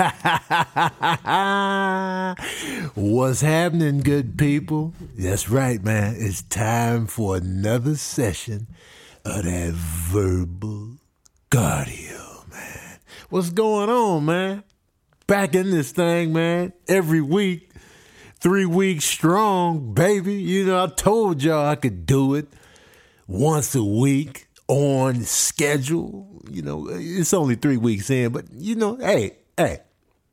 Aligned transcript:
What's 2.94 3.42
happening, 3.42 4.00
good 4.00 4.38
people? 4.38 4.94
That's 5.18 5.50
right, 5.50 5.84
man. 5.84 6.14
It's 6.16 6.40
time 6.40 7.06
for 7.06 7.36
another 7.36 7.96
session 7.96 8.66
of 9.26 9.44
that 9.44 9.74
verbal 9.74 10.92
cardio, 11.50 12.50
man. 12.50 12.98
What's 13.28 13.50
going 13.50 13.90
on, 13.90 14.24
man? 14.24 14.64
Back 15.26 15.54
in 15.54 15.70
this 15.70 15.92
thing, 15.92 16.32
man. 16.32 16.72
Every 16.88 17.20
week, 17.20 17.70
three 18.38 18.64
weeks 18.64 19.04
strong, 19.04 19.92
baby. 19.92 20.36
You 20.36 20.64
know, 20.64 20.82
I 20.82 20.86
told 20.86 21.42
y'all 21.42 21.66
I 21.66 21.74
could 21.74 22.06
do 22.06 22.36
it 22.36 22.48
once 23.26 23.74
a 23.74 23.84
week 23.84 24.46
on 24.66 25.24
schedule. 25.24 26.40
You 26.50 26.62
know, 26.62 26.88
it's 26.88 27.34
only 27.34 27.56
three 27.56 27.76
weeks 27.76 28.08
in, 28.08 28.32
but 28.32 28.46
you 28.50 28.76
know, 28.76 28.96
hey, 28.96 29.36
hey, 29.58 29.80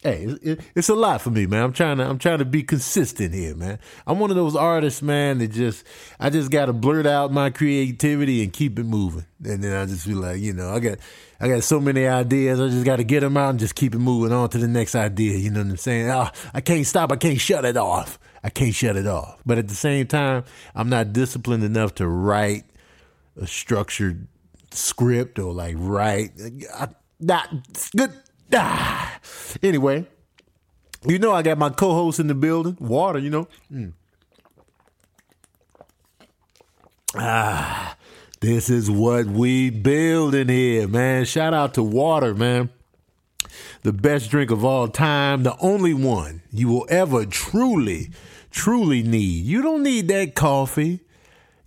hey, 0.03 0.27
it's 0.75 0.89
a 0.89 0.95
lot 0.95 1.21
for 1.21 1.31
me, 1.31 1.45
man. 1.47 1.63
I'm 1.63 1.73
trying 1.73 1.97
to, 1.97 2.07
I'm 2.07 2.19
trying 2.19 2.39
to 2.39 2.45
be 2.45 2.63
consistent 2.63 3.33
here, 3.33 3.55
man. 3.55 3.79
I'm 4.05 4.19
one 4.19 4.29
of 4.29 4.35
those 4.35 4.55
artists, 4.55 5.01
man, 5.01 5.39
that 5.39 5.49
just, 5.49 5.85
I 6.19 6.29
just 6.29 6.51
got 6.51 6.67
to 6.67 6.73
blurt 6.73 7.05
out 7.05 7.31
my 7.31 7.49
creativity 7.49 8.43
and 8.43 8.53
keep 8.53 8.77
it 8.79 8.85
moving, 8.85 9.25
and 9.43 9.63
then 9.63 9.75
I 9.75 9.85
just 9.85 10.07
be 10.07 10.13
like, 10.13 10.39
you 10.39 10.53
know, 10.53 10.69
I 10.69 10.79
got, 10.79 10.99
I 11.39 11.47
got 11.47 11.63
so 11.63 11.79
many 11.79 12.07
ideas. 12.07 12.59
I 12.59 12.67
just 12.69 12.85
got 12.85 12.95
to 12.95 13.03
get 13.03 13.19
them 13.19 13.37
out 13.37 13.51
and 13.51 13.59
just 13.59 13.75
keep 13.75 13.93
it 13.93 13.99
moving 13.99 14.31
on 14.31 14.49
to 14.49 14.57
the 14.57 14.67
next 14.67 14.95
idea. 14.95 15.37
You 15.37 15.51
know 15.51 15.61
what 15.61 15.69
I'm 15.69 15.77
saying? 15.77 16.09
Oh, 16.09 16.29
I 16.53 16.61
can't 16.61 16.85
stop. 16.85 17.11
I 17.11 17.15
can't 17.15 17.39
shut 17.39 17.63
it 17.63 17.77
off. 17.77 18.17
I 18.43 18.49
can't 18.49 18.73
shut 18.73 18.95
it 18.95 19.05
off. 19.05 19.37
But 19.45 19.57
at 19.57 19.67
the 19.67 19.75
same 19.75 20.07
time, 20.07 20.45
I'm 20.73 20.89
not 20.89 21.13
disciplined 21.13 21.63
enough 21.63 21.93
to 21.95 22.07
write 22.07 22.63
a 23.39 23.45
structured 23.45 24.27
script 24.71 25.37
or 25.37 25.53
like 25.53 25.75
write. 25.77 26.31
Not 27.19 27.49
good. 27.95 28.13
Ah. 28.53 29.19
Anyway, 29.61 30.05
you 31.05 31.19
know 31.19 31.33
I 31.33 31.41
got 31.41 31.57
my 31.57 31.69
co-host 31.69 32.19
in 32.19 32.27
the 32.27 32.35
building. 32.35 32.77
Water, 32.79 33.19
you 33.19 33.29
know. 33.29 33.47
Mm. 33.71 33.93
Ah, 37.15 37.95
this 38.41 38.69
is 38.69 38.91
what 38.91 39.25
we 39.25 39.69
build 39.69 40.35
in 40.35 40.49
here, 40.49 40.87
man. 40.87 41.25
Shout 41.25 41.53
out 41.53 41.73
to 41.75 41.83
Water, 41.83 42.35
man. 42.35 42.69
The 43.83 43.93
best 43.93 44.29
drink 44.29 44.51
of 44.51 44.65
all 44.65 44.87
time, 44.87 45.43
the 45.43 45.55
only 45.59 45.93
one 45.93 46.41
you 46.51 46.67
will 46.67 46.85
ever 46.89 47.25
truly, 47.25 48.11
truly 48.51 49.01
need. 49.01 49.45
You 49.45 49.61
don't 49.61 49.83
need 49.83 50.07
that 50.09 50.35
coffee. 50.35 50.99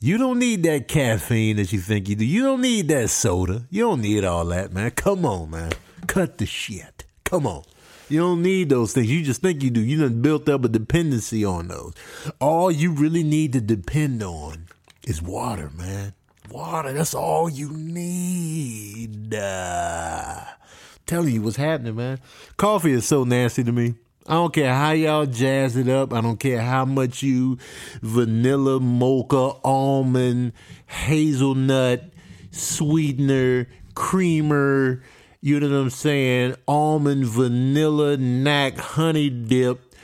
You 0.01 0.19
don't 0.19 0.39
need 0.39 0.63
that 0.63 0.89
caffeine 0.89 1.57
that 1.57 1.73
you 1.73 1.79
think 1.81 2.09
you 2.09 2.17
do. 2.17 2.25
You 2.25 2.43
don't 2.43 2.63
need 2.63 2.89
that 2.89 3.11
soda. 3.11 3.67
You 3.71 3.85
don't 3.85 4.01
need 4.01 4.25
all 4.25 4.45
that, 4.47 4.73
man. 4.73 4.91
Come 4.93 5.25
on, 5.27 5.51
man. 5.51 5.73
Cut 6.11 6.39
the 6.39 6.47
shit. 6.47 7.05
Come 7.23 7.47
on. 7.47 7.63
You 8.09 8.19
don't 8.19 8.43
need 8.43 8.69
those 8.69 8.93
things. 8.93 9.09
You 9.09 9.23
just 9.23 9.43
think 9.43 9.63
you 9.63 9.71
do. 9.71 9.81
You 9.81 10.01
done 10.01 10.21
built 10.21 10.49
up 10.49 10.65
a 10.65 10.69
dependency 10.69 11.45
on 11.45 11.69
those. 11.69 11.95
All 12.41 12.69
you 12.69 12.91
really 12.91 13.23
need 13.23 13.53
to 13.53 13.61
depend 13.61 14.21
on 14.21 14.67
is 15.07 15.23
water, 15.23 15.71
man. 15.79 16.15
Water. 16.51 16.93
That's 16.93 17.15
all 17.15 17.49
you 17.49 17.71
need. 17.71 19.33
Uh, 19.33 20.41
telling 21.07 21.33
you 21.33 21.43
what's 21.43 21.55
happening, 21.55 21.95
man. 21.95 22.19
Coffee 22.57 22.91
is 22.91 23.07
so 23.07 23.23
nasty 23.23 23.63
to 23.63 23.71
me. 23.71 23.95
I 24.27 24.33
don't 24.33 24.53
care 24.53 24.75
how 24.75 24.91
y'all 24.91 25.27
jazz 25.27 25.77
it 25.77 25.89
up. 25.89 26.13
I 26.13 26.21
don't 26.23 26.41
care 26.41 26.61
how 26.61 26.85
much 26.85 27.23
you 27.23 27.57
vanilla, 28.03 28.81
mocha, 28.81 29.53
almond, 29.63 30.55
hazelnut, 30.89 32.03
sweetener, 32.51 33.69
creamer, 33.95 35.05
you 35.41 35.61
know 35.61 35.69
what 35.69 35.77
I'm 35.77 35.91
saying? 35.91 36.57
Almond, 36.69 37.27
vanilla, 37.27 38.17
knack, 38.17 38.79
honey 38.79 39.31
dip, 39.31 39.95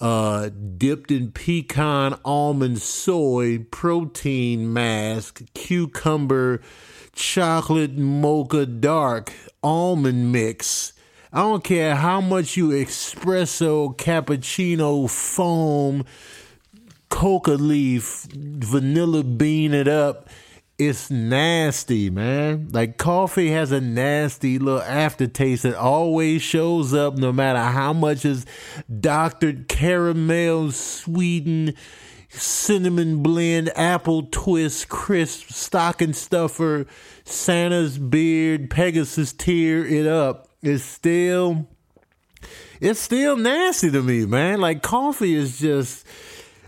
uh, 0.00 0.50
dipped 0.76 1.10
in 1.10 1.32
pecan, 1.32 2.18
almond, 2.24 2.80
soy, 2.80 3.58
protein 3.70 4.72
mask, 4.72 5.42
cucumber, 5.54 6.60
chocolate, 7.12 7.96
mocha, 7.96 8.66
dark, 8.66 9.32
almond 9.62 10.32
mix 10.32 10.94
I 11.34 11.38
don't 11.38 11.64
care 11.64 11.96
how 11.96 12.20
much 12.20 12.56
you 12.56 12.68
espresso, 12.68 13.96
cappuccino, 13.96 15.10
foam, 15.10 16.04
coca 17.08 17.54
leaf, 17.54 18.28
vanilla 18.32 19.24
bean 19.24 19.74
it 19.74 19.88
up. 19.88 20.28
It's 20.76 21.10
nasty, 21.10 22.10
man. 22.10 22.70
Like 22.72 22.98
coffee 22.98 23.50
has 23.50 23.70
a 23.70 23.80
nasty 23.80 24.58
little 24.58 24.82
aftertaste 24.82 25.62
that 25.62 25.76
always 25.76 26.42
shows 26.42 26.92
up 26.92 27.16
no 27.16 27.32
matter 27.32 27.60
how 27.60 27.92
much 27.92 28.24
is 28.24 28.44
doctored 29.00 29.68
caramel, 29.68 30.72
sweetened, 30.72 31.74
cinnamon 32.28 33.22
blend, 33.22 33.70
apple 33.76 34.24
twist, 34.24 34.88
crisp, 34.88 35.50
stocking 35.50 36.12
stuffer, 36.12 36.86
Santa's 37.24 37.96
beard, 37.98 38.68
Pegasus 38.68 39.32
tear 39.32 39.86
it 39.86 40.06
up 40.06 40.48
it's 40.64 40.82
still 40.82 41.68
it's 42.80 42.98
still 42.98 43.36
nasty 43.36 43.90
to 43.90 44.02
me, 44.02 44.26
man. 44.26 44.60
Like 44.60 44.82
coffee 44.82 45.34
is 45.34 45.58
just 45.58 46.06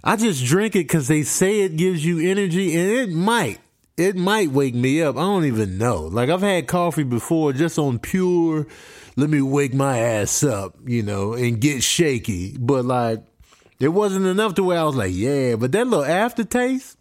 I 0.05 0.17
just 0.17 0.45
drink 0.45 0.77
it 0.77 0.81
because 0.81 1.09
they 1.09 1.23
say 1.23 1.63
it 1.63 1.77
gives 1.77 2.05
you 2.05 2.31
energy, 2.31 2.77
and 2.77 2.91
it 2.91 3.11
might. 3.11 3.59
It 3.97 4.17
might 4.17 4.51
wake 4.51 4.75
me 4.75 5.01
up. 5.03 5.17
I 5.17 5.21
don't 5.21 5.47
even 5.47 5.79
know. 5.79 6.03
Like 6.03 6.29
I've 6.29 6.43
had 6.43 6.67
coffee 6.67 7.03
before 7.03 7.53
just 7.53 7.79
on 7.79 7.99
pure 7.99 8.67
let 9.17 9.31
me 9.31 9.41
wake 9.41 9.73
my 9.73 9.99
ass 9.99 10.45
up, 10.45 10.77
you 10.85 11.03
know, 11.03 11.33
and 11.33 11.61
get 11.61 11.83
shaky. 11.83 12.57
But 12.59 12.85
like 12.85 13.25
it 13.81 13.89
wasn't 13.89 14.27
enough 14.27 14.55
to 14.55 14.63
where 14.63 14.79
I 14.79 14.85
was 14.85 14.95
like, 14.95 15.13
yeah, 15.15 15.57
but 15.57 15.73
that 15.73 15.87
little 15.87 16.05
aftertaste, 16.05 16.99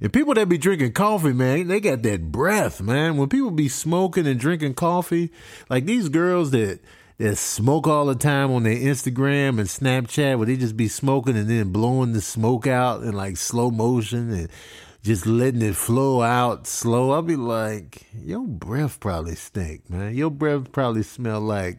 and 0.00 0.12
people 0.12 0.34
that 0.34 0.48
be 0.48 0.58
drinking 0.58 0.92
coffee, 0.92 1.32
man, 1.32 1.68
they 1.68 1.80
got 1.80 2.02
that 2.02 2.30
breath, 2.30 2.80
man. 2.80 3.16
When 3.16 3.28
people 3.28 3.50
be 3.50 3.68
smoking 3.68 4.26
and 4.26 4.38
drinking 4.38 4.74
coffee, 4.74 5.30
like 5.70 5.86
these 5.86 6.08
girls 6.08 6.50
that 6.50 6.80
that 7.18 7.36
smoke 7.36 7.88
all 7.88 8.06
the 8.06 8.14
time 8.14 8.52
on 8.52 8.62
their 8.62 8.76
Instagram 8.76 9.58
and 9.58 9.68
Snapchat, 9.68 10.36
where 10.36 10.46
they 10.46 10.56
just 10.56 10.76
be 10.76 10.86
smoking 10.88 11.36
and 11.36 11.48
then 11.48 11.72
blowing 11.72 12.12
the 12.12 12.20
smoke 12.20 12.66
out 12.66 13.02
in 13.02 13.12
like 13.12 13.36
slow 13.36 13.70
motion 13.70 14.30
and 14.32 14.48
just 15.02 15.26
letting 15.26 15.62
it 15.62 15.76
flow 15.76 16.22
out 16.22 16.66
slow. 16.66 17.12
I'll 17.12 17.22
be 17.22 17.36
like, 17.36 18.06
your 18.14 18.46
breath 18.46 19.00
probably 19.00 19.34
stink, 19.34 19.88
man. 19.88 20.14
Your 20.14 20.30
breath 20.30 20.72
probably 20.72 21.02
smell 21.02 21.40
like 21.40 21.78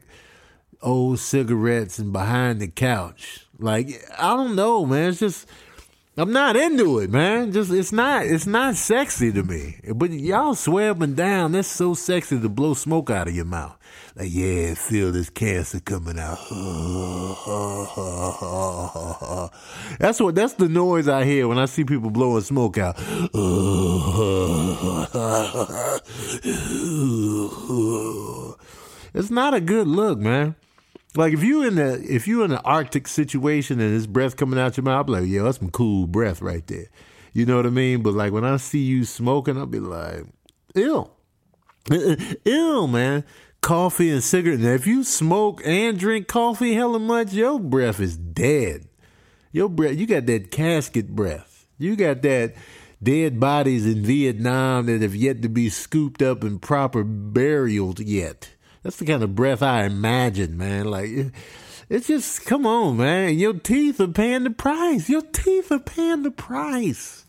old 0.81 1.19
cigarettes 1.19 1.99
and 1.99 2.13
behind 2.13 2.59
the 2.59 2.67
couch. 2.67 3.45
Like, 3.57 3.89
I 4.17 4.35
don't 4.35 4.55
know, 4.55 4.85
man. 4.85 5.09
It's 5.09 5.19
just 5.19 5.47
I'm 6.19 6.33
not 6.33 6.57
into 6.57 6.99
it, 6.99 7.09
man. 7.11 7.53
Just 7.53 7.71
it's 7.71 7.93
not 7.93 8.25
it's 8.25 8.45
not 8.45 8.75
sexy 8.75 9.31
to 9.31 9.41
me. 9.41 9.79
But 9.95 10.11
y'all 10.11 10.53
swear 10.53 10.91
up 10.91 11.01
and 11.01 11.15
down 11.15 11.53
that's 11.53 11.69
so 11.69 11.93
sexy 11.93 12.39
to 12.39 12.49
blow 12.49 12.73
smoke 12.73 13.09
out 13.09 13.29
of 13.29 13.35
your 13.35 13.45
mouth. 13.45 13.77
Like, 14.19 14.33
yeah, 14.33 14.73
feel 14.73 15.13
this 15.13 15.29
cancer 15.29 15.79
coming 15.79 16.19
out. 16.19 16.39
that's 19.97 20.19
what 20.19 20.35
that's 20.35 20.55
the 20.55 20.67
noise 20.67 21.07
I 21.07 21.23
hear 21.23 21.47
when 21.47 21.57
I 21.57 21.63
see 21.63 21.85
people 21.85 22.09
blowing 22.09 22.43
smoke 22.43 22.77
out. 22.77 22.97
It's 29.11 29.31
not 29.31 29.55
a 29.55 29.59
good 29.59 29.87
look, 29.87 30.19
man. 30.19 30.55
Like 31.15 31.33
if 31.33 31.43
you 31.43 31.63
in 31.63 31.73
the 31.75 32.05
if 32.07 32.27
you 32.27 32.43
in 32.43 32.51
an 32.51 32.59
Arctic 32.63 33.07
situation 33.07 33.79
and 33.79 33.93
there's 33.93 34.05
breath 34.05 34.35
coming 34.35 34.59
out 34.59 34.75
your 34.75 34.83
mouth, 34.83 35.07
I'm 35.07 35.13
like, 35.13 35.27
yeah, 35.27 35.43
that's 35.43 35.59
some 35.59 35.71
cool 35.71 36.07
breath 36.07 36.41
right 36.41 36.67
there. 36.67 36.87
You 37.33 37.45
know 37.45 37.55
what 37.55 37.65
I 37.65 37.69
mean? 37.69 38.03
But 38.03 38.15
like 38.15 38.33
when 38.33 38.43
I 38.43 38.57
see 38.57 38.83
you 38.83 39.05
smoking, 39.05 39.57
I'll 39.57 39.65
be 39.65 39.79
like, 39.79 40.25
ill, 40.75 41.15
ill, 42.45 42.87
man. 42.87 43.23
Coffee 43.61 44.09
and 44.09 44.23
cigarette. 44.23 44.59
Now, 44.59 44.73
if 44.73 44.87
you 44.87 45.03
smoke 45.03 45.61
and 45.65 45.99
drink 45.99 46.27
coffee 46.27 46.73
hella 46.73 46.99
much, 46.99 47.33
your 47.33 47.59
breath 47.59 47.99
is 47.99 48.17
dead. 48.17 48.87
Your 49.51 49.69
breath, 49.69 49.95
you 49.95 50.05
got 50.05 50.25
that 50.27 50.51
casket 50.51 51.15
breath. 51.15 51.67
You 51.77 51.95
got 51.95 52.21
that 52.21 52.55
dead 53.01 53.39
bodies 53.39 53.85
in 53.85 54.03
Vietnam 54.03 54.85
that 54.85 55.01
have 55.01 55.15
yet 55.15 55.41
to 55.41 55.49
be 55.49 55.69
scooped 55.69 56.21
up 56.21 56.43
and 56.43 56.61
proper 56.61 57.03
burial 57.03 57.93
yet. 57.97 58.49
That's 58.83 58.97
the 58.97 59.05
kind 59.05 59.23
of 59.23 59.35
breath 59.35 59.61
I 59.61 59.83
imagine, 59.83 60.57
man. 60.57 60.85
Like, 60.85 61.09
it's 61.89 62.07
just, 62.07 62.45
come 62.45 62.65
on, 62.65 62.97
man. 62.97 63.39
Your 63.39 63.53
teeth 63.53 63.99
are 63.99 64.07
paying 64.07 64.43
the 64.43 64.51
price. 64.51 65.09
Your 65.09 65.21
teeth 65.21 65.71
are 65.71 65.79
paying 65.79 66.23
the 66.23 66.31
price. 66.31 67.25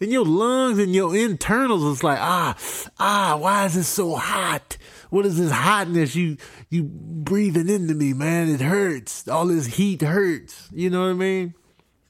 And 0.00 0.12
your 0.12 0.26
lungs 0.26 0.78
and 0.78 0.94
your 0.94 1.16
internals 1.16 1.84
it's 1.90 2.04
like, 2.04 2.18
ah, 2.20 2.56
ah, 2.98 3.36
why 3.40 3.64
is 3.64 3.76
it 3.76 3.84
so 3.84 4.14
hot? 4.16 4.76
What 5.10 5.26
is 5.26 5.38
this 5.38 5.50
hotness 5.50 6.14
you 6.14 6.36
you 6.68 6.84
breathing 6.84 7.68
into 7.68 7.94
me, 7.94 8.12
man? 8.12 8.48
It 8.48 8.60
hurts. 8.60 9.28
All 9.28 9.46
this 9.46 9.66
heat 9.66 10.02
hurts. 10.02 10.68
You 10.72 10.90
know 10.90 11.02
what 11.02 11.10
I 11.10 11.14
mean? 11.14 11.54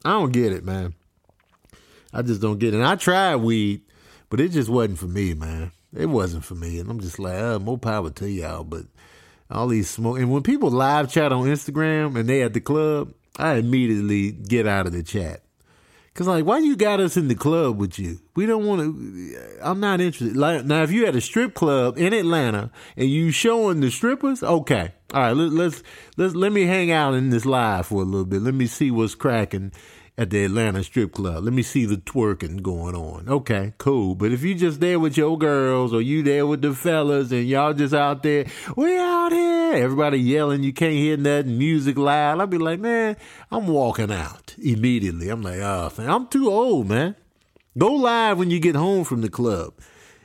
I 0.04 0.10
don't 0.10 0.32
get 0.32 0.52
it, 0.52 0.64
man. 0.64 0.94
I 2.12 2.22
just 2.22 2.40
don't 2.40 2.58
get 2.58 2.72
it. 2.72 2.78
And 2.78 2.86
I 2.86 2.96
tried 2.96 3.36
weed, 3.36 3.82
but 4.30 4.40
it 4.40 4.50
just 4.50 4.68
wasn't 4.68 4.98
for 4.98 5.06
me, 5.06 5.34
man 5.34 5.72
it 5.96 6.06
wasn't 6.06 6.44
for 6.44 6.54
me. 6.54 6.78
And 6.78 6.90
I'm 6.90 7.00
just 7.00 7.18
like, 7.18 7.38
uh, 7.38 7.58
more 7.58 7.78
power 7.78 8.10
to 8.10 8.30
y'all. 8.30 8.64
But 8.64 8.84
all 9.50 9.68
these 9.68 9.88
smoke. 9.88 10.18
And 10.18 10.30
when 10.30 10.42
people 10.42 10.70
live 10.70 11.10
chat 11.10 11.32
on 11.32 11.46
Instagram 11.46 12.18
and 12.18 12.28
they 12.28 12.42
at 12.42 12.52
the 12.52 12.60
club, 12.60 13.12
I 13.38 13.54
immediately 13.54 14.32
get 14.32 14.66
out 14.66 14.86
of 14.86 14.92
the 14.92 15.02
chat. 15.02 15.42
Cause 16.16 16.26
like, 16.26 16.46
why 16.46 16.60
you 16.60 16.76
got 16.76 16.98
us 16.98 17.18
in 17.18 17.28
the 17.28 17.34
club 17.34 17.76
with 17.76 17.98
you? 17.98 18.18
We 18.34 18.46
don't 18.46 18.64
want 18.64 18.80
to. 18.80 19.58
I'm 19.62 19.80
not 19.80 20.00
interested. 20.00 20.34
Like 20.34 20.64
now, 20.64 20.82
if 20.82 20.90
you 20.90 21.04
had 21.04 21.14
a 21.14 21.20
strip 21.20 21.52
club 21.52 21.98
in 21.98 22.14
Atlanta 22.14 22.70
and 22.96 23.10
you 23.10 23.30
showing 23.30 23.80
the 23.80 23.90
strippers, 23.90 24.42
okay, 24.42 24.94
all 25.12 25.20
right. 25.20 25.36
Let, 25.36 25.52
let's 25.52 25.82
let's 26.16 26.34
let 26.34 26.52
me 26.52 26.64
hang 26.64 26.90
out 26.90 27.12
in 27.12 27.28
this 27.28 27.44
live 27.44 27.88
for 27.88 28.00
a 28.00 28.06
little 28.06 28.24
bit. 28.24 28.40
Let 28.40 28.54
me 28.54 28.66
see 28.66 28.90
what's 28.90 29.14
cracking 29.14 29.72
at 30.18 30.30
the 30.30 30.44
Atlanta 30.44 30.82
strip 30.82 31.12
club. 31.12 31.44
Let 31.44 31.52
me 31.52 31.62
see 31.62 31.84
the 31.84 31.96
twerking 31.96 32.62
going 32.62 32.94
on. 32.94 33.28
Okay, 33.28 33.74
cool. 33.78 34.14
But 34.14 34.32
if 34.32 34.42
you 34.42 34.54
just 34.54 34.80
there 34.80 34.98
with 34.98 35.16
your 35.16 35.36
girls 35.36 35.92
or 35.92 36.00
you 36.00 36.22
there 36.22 36.46
with 36.46 36.62
the 36.62 36.72
fellas 36.72 37.32
and 37.32 37.46
y'all 37.46 37.74
just 37.74 37.94
out 37.94 38.22
there, 38.22 38.46
we 38.76 38.98
out 38.98 39.32
here, 39.32 39.74
everybody 39.74 40.18
yelling, 40.18 40.62
you 40.62 40.72
can't 40.72 40.94
hear 40.94 41.16
nothing, 41.16 41.58
music 41.58 41.98
loud. 41.98 42.40
I'd 42.40 42.50
be 42.50 42.58
like, 42.58 42.80
man, 42.80 43.16
I'm 43.50 43.66
walking 43.66 44.10
out 44.10 44.54
immediately. 44.58 45.28
I'm 45.28 45.42
like, 45.42 45.60
ah, 45.62 45.90
oh, 45.90 46.00
man, 46.00 46.10
I'm 46.10 46.26
too 46.28 46.50
old, 46.50 46.88
man. 46.88 47.14
Go 47.76 47.92
live 47.92 48.38
when 48.38 48.50
you 48.50 48.58
get 48.58 48.74
home 48.74 49.04
from 49.04 49.20
the 49.20 49.28
club 49.28 49.74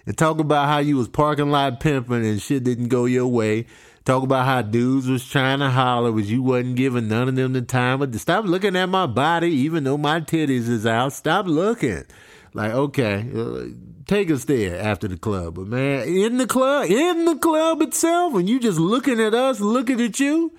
and 0.06 0.18
talk 0.18 0.40
about 0.40 0.68
how 0.68 0.80
you 0.80 0.98
was 0.98 1.08
parking 1.08 1.52
lot 1.52 1.80
pimping 1.80 2.26
and 2.26 2.42
shit 2.42 2.64
didn't 2.64 2.88
go 2.88 3.06
your 3.06 3.28
way 3.28 3.66
Talk 4.04 4.24
about 4.24 4.46
how 4.46 4.64
dudes 4.64 5.08
was 5.08 5.28
trying 5.28 5.60
to 5.60 5.70
holler, 5.70 6.12
but 6.12 6.24
you 6.24 6.42
wasn't 6.42 6.76
giving 6.76 7.08
none 7.08 7.30
of 7.30 7.36
them 7.36 7.54
the 7.54 7.62
time. 7.62 8.00
But 8.00 8.16
stop 8.16 8.46
looking 8.46 8.76
at 8.76 8.88
my 8.88 9.06
body, 9.06 9.52
even 9.52 9.84
though 9.84 9.98
my 9.98 10.22
titties 10.22 10.68
is 10.68 10.88
out. 10.88 11.14
Stop 11.14 11.46
looking. 11.46 12.06
Like, 12.54 12.72
okay, 12.72 13.30
uh, 13.36 13.66
take 14.08 14.32
us 14.32 14.46
there 14.46 14.82
after 14.82 15.08
the 15.08 15.18
club. 15.18 15.56
But 15.56 15.68
man, 15.68 16.08
in 16.08 16.38
the 16.38 16.48
club, 16.48 16.90
in 16.90 17.26
the 17.26 17.36
club 17.36 17.84
itself, 17.84 18.34
and 18.34 18.50
you 18.50 18.60
just 18.60 18.80
looking 18.80 19.22
at 19.22 19.36
us, 19.36 19.60
looking 19.60 20.02
at 20.02 20.20
you. 20.20 20.52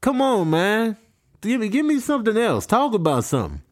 Come 0.00 0.20
on, 0.20 0.50
man. 0.50 0.96
Give 1.40 1.60
me, 1.60 1.68
give 1.68 1.86
me 1.86 2.00
something 2.00 2.36
else. 2.36 2.66
Talk 2.66 2.94
about 2.94 3.22
something. 3.22 3.62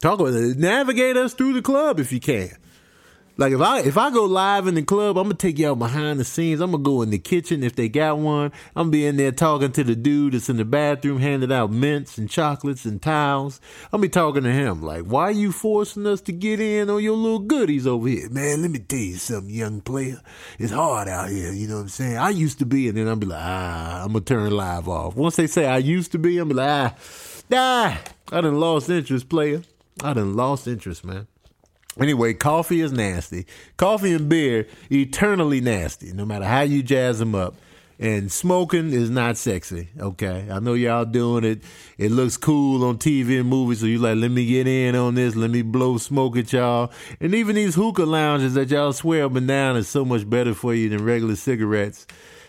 Talk 0.00 0.20
about 0.20 0.32
it. 0.32 0.56
Navigate 0.56 1.18
us 1.18 1.34
through 1.34 1.52
the 1.52 1.62
club 1.62 2.00
if 2.00 2.10
you 2.12 2.18
can. 2.18 2.50
Like 3.38 3.54
if 3.54 3.60
I 3.62 3.80
if 3.80 3.96
I 3.96 4.10
go 4.10 4.24
live 4.24 4.66
in 4.66 4.74
the 4.74 4.82
club, 4.82 5.16
I'm 5.16 5.24
gonna 5.24 5.34
take 5.34 5.58
y'all 5.58 5.74
behind 5.74 6.20
the 6.20 6.24
scenes. 6.24 6.60
I'm 6.60 6.72
gonna 6.72 6.82
go 6.82 7.00
in 7.00 7.08
the 7.08 7.18
kitchen 7.18 7.62
if 7.62 7.74
they 7.74 7.88
got 7.88 8.18
one. 8.18 8.52
I'm 8.76 8.84
gonna 8.84 8.90
be 8.90 9.06
in 9.06 9.16
there 9.16 9.32
talking 9.32 9.72
to 9.72 9.82
the 9.82 9.96
dude 9.96 10.34
that's 10.34 10.50
in 10.50 10.58
the 10.58 10.66
bathroom, 10.66 11.18
handing 11.18 11.50
out 11.50 11.70
mints 11.70 12.18
and 12.18 12.28
chocolates 12.28 12.84
and 12.84 13.00
towels. 13.00 13.58
I'm 13.90 14.02
be 14.02 14.10
talking 14.10 14.42
to 14.42 14.52
him 14.52 14.82
like, 14.82 15.04
why 15.04 15.24
are 15.24 15.32
you 15.32 15.50
forcing 15.50 16.06
us 16.06 16.20
to 16.22 16.32
get 16.32 16.60
in 16.60 16.90
on 16.90 17.02
your 17.02 17.16
little 17.16 17.38
goodies 17.38 17.86
over 17.86 18.06
here, 18.06 18.28
man? 18.28 18.60
Let 18.60 18.70
me 18.70 18.80
tell 18.80 18.98
you 18.98 19.16
something, 19.16 19.54
young 19.54 19.80
player. 19.80 20.20
It's 20.58 20.72
hard 20.72 21.08
out 21.08 21.30
here. 21.30 21.52
You 21.52 21.68
know 21.68 21.76
what 21.76 21.82
I'm 21.82 21.88
saying? 21.88 22.18
I 22.18 22.30
used 22.30 22.58
to 22.58 22.66
be, 22.66 22.88
and 22.88 22.98
then 22.98 23.08
I'm 23.08 23.18
be 23.18 23.26
like, 23.26 23.42
ah, 23.42 24.02
I'm 24.04 24.12
gonna 24.12 24.20
turn 24.20 24.50
live 24.50 24.88
off. 24.88 25.16
Once 25.16 25.36
they 25.36 25.46
say 25.46 25.64
I 25.64 25.78
used 25.78 26.12
to 26.12 26.18
be, 26.18 26.36
I'm 26.36 26.50
like, 26.50 26.68
ah, 26.68 26.94
ah, 27.54 28.02
I 28.30 28.40
done 28.42 28.60
lost 28.60 28.90
interest, 28.90 29.30
player. 29.30 29.62
I 30.02 30.12
done 30.12 30.36
lost 30.36 30.68
interest, 30.68 31.02
man. 31.02 31.28
Anyway, 32.00 32.32
coffee 32.34 32.80
is 32.80 32.92
nasty. 32.92 33.46
Coffee 33.76 34.14
and 34.14 34.28
beer, 34.28 34.66
eternally 34.90 35.60
nasty, 35.60 36.12
no 36.12 36.24
matter 36.24 36.44
how 36.44 36.62
you 36.62 36.82
jazz 36.82 37.18
them 37.18 37.34
up. 37.34 37.54
And 37.98 38.32
smoking 38.32 38.92
is 38.92 39.10
not 39.10 39.36
sexy, 39.36 39.88
okay? 40.00 40.48
I 40.50 40.58
know 40.58 40.74
y'all 40.74 41.04
doing 41.04 41.44
it. 41.44 41.62
It 41.98 42.10
looks 42.10 42.36
cool 42.36 42.82
on 42.84 42.98
TV 42.98 43.38
and 43.38 43.48
movies, 43.48 43.80
so 43.80 43.86
you 43.86 43.98
like, 43.98 44.16
let 44.16 44.30
me 44.30 44.44
get 44.44 44.66
in 44.66 44.96
on 44.96 45.14
this, 45.14 45.36
let 45.36 45.50
me 45.50 45.62
blow 45.62 45.98
smoke 45.98 46.36
at 46.36 46.52
y'all. 46.52 46.90
And 47.20 47.34
even 47.34 47.54
these 47.54 47.76
hookah 47.76 48.04
lounges 48.04 48.54
that 48.54 48.70
y'all 48.70 48.92
swear 48.92 49.26
up 49.26 49.36
and 49.36 49.46
down 49.46 49.76
is 49.76 49.88
so 49.88 50.04
much 50.04 50.28
better 50.28 50.54
for 50.54 50.74
you 50.74 50.88
than 50.88 51.04
regular 51.04 51.36
cigarettes. 51.36 52.06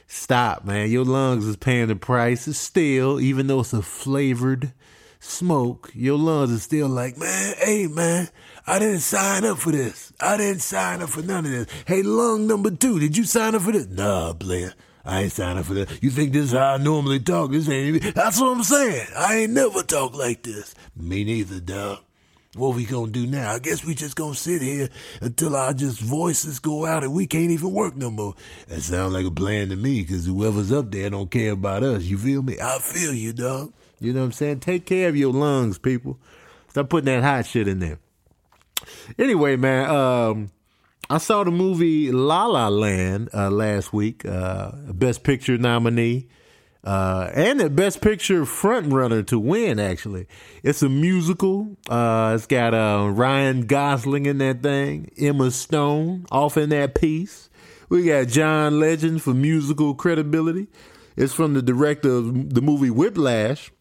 Stop, 0.07 0.65
man. 0.65 0.89
Your 0.89 1.05
lungs 1.05 1.45
is 1.45 1.57
paying 1.57 1.87
the 1.87 1.95
price. 1.95 2.47
It's 2.47 2.57
Still, 2.57 3.19
even 3.19 3.47
though 3.47 3.59
it's 3.59 3.73
a 3.73 3.81
flavored 3.81 4.73
smoke, 5.19 5.91
your 5.93 6.17
lungs 6.17 6.51
are 6.51 6.59
still 6.59 6.87
like, 6.87 7.17
man, 7.17 7.55
hey, 7.59 7.87
man, 7.87 8.29
I 8.65 8.79
didn't 8.79 8.99
sign 8.99 9.43
up 9.43 9.57
for 9.57 9.71
this. 9.71 10.13
I 10.21 10.37
didn't 10.37 10.61
sign 10.61 11.01
up 11.01 11.09
for 11.09 11.21
none 11.21 11.45
of 11.45 11.51
this. 11.51 11.67
Hey, 11.85 12.01
lung 12.01 12.47
number 12.47 12.71
two, 12.71 12.99
did 12.99 13.17
you 13.17 13.25
sign 13.25 13.55
up 13.55 13.63
for 13.63 13.73
this? 13.73 13.87
Nah, 13.87 14.33
Blair. 14.33 14.73
I 15.05 15.23
ain't 15.23 15.33
signing 15.33 15.57
up 15.57 15.65
for 15.65 15.73
this. 15.73 15.99
You 16.01 16.09
think 16.11 16.31
this 16.31 16.45
is 16.45 16.51
how 16.53 16.75
I 16.75 16.77
normally 16.77 17.19
talk? 17.19 17.51
This 17.51 17.67
ain't 17.67 17.95
even. 17.95 18.13
That's 18.13 18.39
what 18.39 18.55
I'm 18.55 18.63
saying. 18.63 19.07
I 19.17 19.35
ain't 19.35 19.51
never 19.51 19.83
talk 19.83 20.15
like 20.15 20.43
this. 20.43 20.75
Me 20.95 21.25
neither, 21.25 21.59
dog. 21.59 21.99
What 22.55 22.75
we 22.75 22.85
gonna 22.85 23.11
do 23.11 23.27
now? 23.27 23.51
I 23.51 23.59
guess 23.59 23.83
we 23.83 23.95
just 23.95 24.15
gonna 24.15 24.35
sit 24.35 24.61
here 24.61 24.87
until 25.19 25.55
our 25.55 25.73
just 25.73 25.99
voices 25.99 26.59
go 26.59 26.85
out 26.85 27.03
and 27.03 27.11
we 27.11 27.25
can't 27.27 27.51
even 27.51 27.73
work 27.73 27.97
no 27.97 28.11
more. 28.11 28.35
That 28.67 28.81
sounds 28.81 29.11
like 29.11 29.25
a 29.25 29.31
plan 29.31 29.69
to 29.69 29.75
me, 29.75 30.05
cause 30.05 30.25
whoever's 30.25 30.71
up 30.71 30.91
there 30.91 31.09
don't 31.09 31.31
care 31.31 31.51
about 31.51 31.83
us. 31.83 32.03
You 32.03 32.17
feel 32.17 32.43
me? 32.43 32.57
I 32.61 32.77
feel 32.77 33.13
you, 33.13 33.33
dog. 33.33 33.73
You 33.99 34.13
know 34.13 34.19
what 34.19 34.27
I'm 34.27 34.31
saying? 34.33 34.59
Take 34.61 34.85
care 34.85 35.09
of 35.09 35.17
your 35.17 35.33
lungs, 35.33 35.79
people. 35.79 36.19
Stop 36.69 36.89
putting 36.89 37.05
that 37.05 37.23
hot 37.23 37.45
shit 37.45 37.67
in 37.67 37.79
there. 37.79 37.99
Anyway, 39.17 39.55
man, 39.55 39.89
um, 39.89 40.51
I 41.09 41.17
saw 41.17 41.43
the 41.43 41.51
movie 41.51 42.11
La 42.11 42.45
La 42.45 42.69
Land 42.69 43.29
uh, 43.33 43.49
last 43.49 43.93
week, 43.93 44.25
uh, 44.25 44.71
Best 44.93 45.23
Picture 45.23 45.57
nominee. 45.57 46.27
Uh, 46.83 47.31
and 47.33 47.61
the 47.61 47.69
best 47.69 48.01
picture 48.01 48.45
front 48.45 48.91
runner 48.91 49.23
to 49.23 49.39
win, 49.39 49.79
actually. 49.79 50.27
It's 50.63 50.83
a 50.83 50.89
musical. 50.89 51.77
Uh, 51.89 52.33
it's 52.35 52.45
got 52.45 52.73
uh, 52.73 53.09
Ryan 53.09 53.67
Gosling 53.67 54.25
in 54.25 54.39
that 54.39 54.61
thing, 54.61 55.09
Emma 55.17 55.51
Stone 55.51 56.25
off 56.29 56.57
in 56.57 56.69
that 56.69 56.93
piece. 56.93 57.49
We 57.87 58.05
got 58.05 58.27
John 58.27 58.79
Legend 58.79 59.21
for 59.21 59.33
musical 59.33 59.93
credibility. 59.93 60.67
It's 61.15 61.33
from 61.33 61.53
the 61.53 61.61
director 61.61 62.09
of 62.09 62.53
the 62.53 62.61
movie 62.61 62.89
Whiplash 62.89 63.71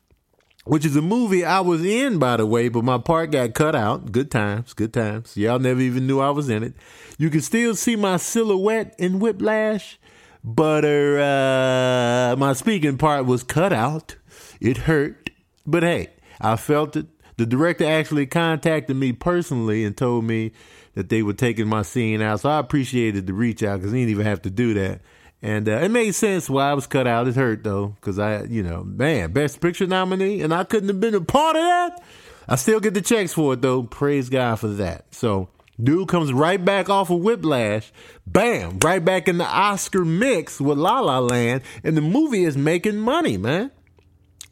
which 0.64 0.84
is 0.84 0.94
a 0.96 1.02
movie 1.02 1.44
I 1.44 1.60
was 1.60 1.84
in, 1.84 2.18
by 2.18 2.36
the 2.36 2.46
way, 2.46 2.68
but 2.68 2.84
my 2.84 2.98
part 2.98 3.32
got 3.32 3.54
cut 3.54 3.74
out. 3.74 4.12
Good 4.12 4.30
times, 4.30 4.72
good 4.72 4.92
times. 4.92 5.36
Y'all 5.36 5.58
never 5.58 5.80
even 5.80 6.06
knew 6.06 6.20
I 6.20 6.30
was 6.30 6.48
in 6.48 6.62
it. 6.62 6.74
You 7.18 7.30
can 7.30 7.40
still 7.40 7.74
see 7.74 7.96
my 7.96 8.16
silhouette 8.16 8.94
in 8.98 9.18
Whiplash, 9.18 9.98
but 10.44 10.84
uh, 10.84 12.36
my 12.38 12.52
speaking 12.52 12.96
part 12.96 13.26
was 13.26 13.42
cut 13.42 13.72
out. 13.72 14.16
It 14.60 14.78
hurt, 14.78 15.30
but 15.66 15.82
hey, 15.82 16.10
I 16.40 16.56
felt 16.56 16.96
it. 16.96 17.06
The 17.38 17.46
director 17.46 17.84
actually 17.84 18.26
contacted 18.26 18.96
me 18.96 19.12
personally 19.12 19.84
and 19.84 19.96
told 19.96 20.24
me 20.24 20.52
that 20.94 21.08
they 21.08 21.22
were 21.22 21.32
taking 21.32 21.66
my 21.66 21.82
scene 21.82 22.20
out, 22.20 22.40
so 22.40 22.50
I 22.50 22.58
appreciated 22.58 23.26
the 23.26 23.32
reach 23.32 23.62
out 23.62 23.80
because 23.80 23.92
he 23.92 24.00
didn't 24.00 24.10
even 24.10 24.26
have 24.26 24.42
to 24.42 24.50
do 24.50 24.74
that. 24.74 25.00
And 25.42 25.68
uh, 25.68 25.72
it 25.72 25.90
made 25.90 26.12
sense 26.14 26.48
why 26.48 26.70
I 26.70 26.74
was 26.74 26.86
cut 26.86 27.08
out. 27.08 27.26
It 27.26 27.34
hurt 27.34 27.64
though, 27.64 27.88
because 27.88 28.18
I, 28.18 28.44
you 28.44 28.62
know, 28.62 28.84
man, 28.84 29.32
best 29.32 29.60
picture 29.60 29.86
nominee, 29.86 30.40
and 30.40 30.54
I 30.54 30.62
couldn't 30.62 30.88
have 30.88 31.00
been 31.00 31.16
a 31.16 31.20
part 31.20 31.56
of 31.56 31.62
that. 31.62 32.02
I 32.48 32.56
still 32.56 32.80
get 32.80 32.94
the 32.94 33.00
checks 33.00 33.32
for 33.32 33.54
it 33.54 33.60
though. 33.60 33.82
Praise 33.82 34.28
God 34.28 34.60
for 34.60 34.68
that. 34.68 35.12
So, 35.12 35.48
dude 35.82 36.08
comes 36.08 36.32
right 36.32 36.64
back 36.64 36.88
off 36.88 37.10
of 37.10 37.20
Whiplash, 37.20 37.92
bam, 38.24 38.78
right 38.78 39.04
back 39.04 39.26
in 39.26 39.38
the 39.38 39.44
Oscar 39.44 40.04
mix 40.04 40.60
with 40.60 40.78
La 40.78 41.00
La 41.00 41.18
Land, 41.18 41.62
and 41.82 41.96
the 41.96 42.02
movie 42.02 42.44
is 42.44 42.56
making 42.56 42.98
money, 42.98 43.36
man. 43.36 43.72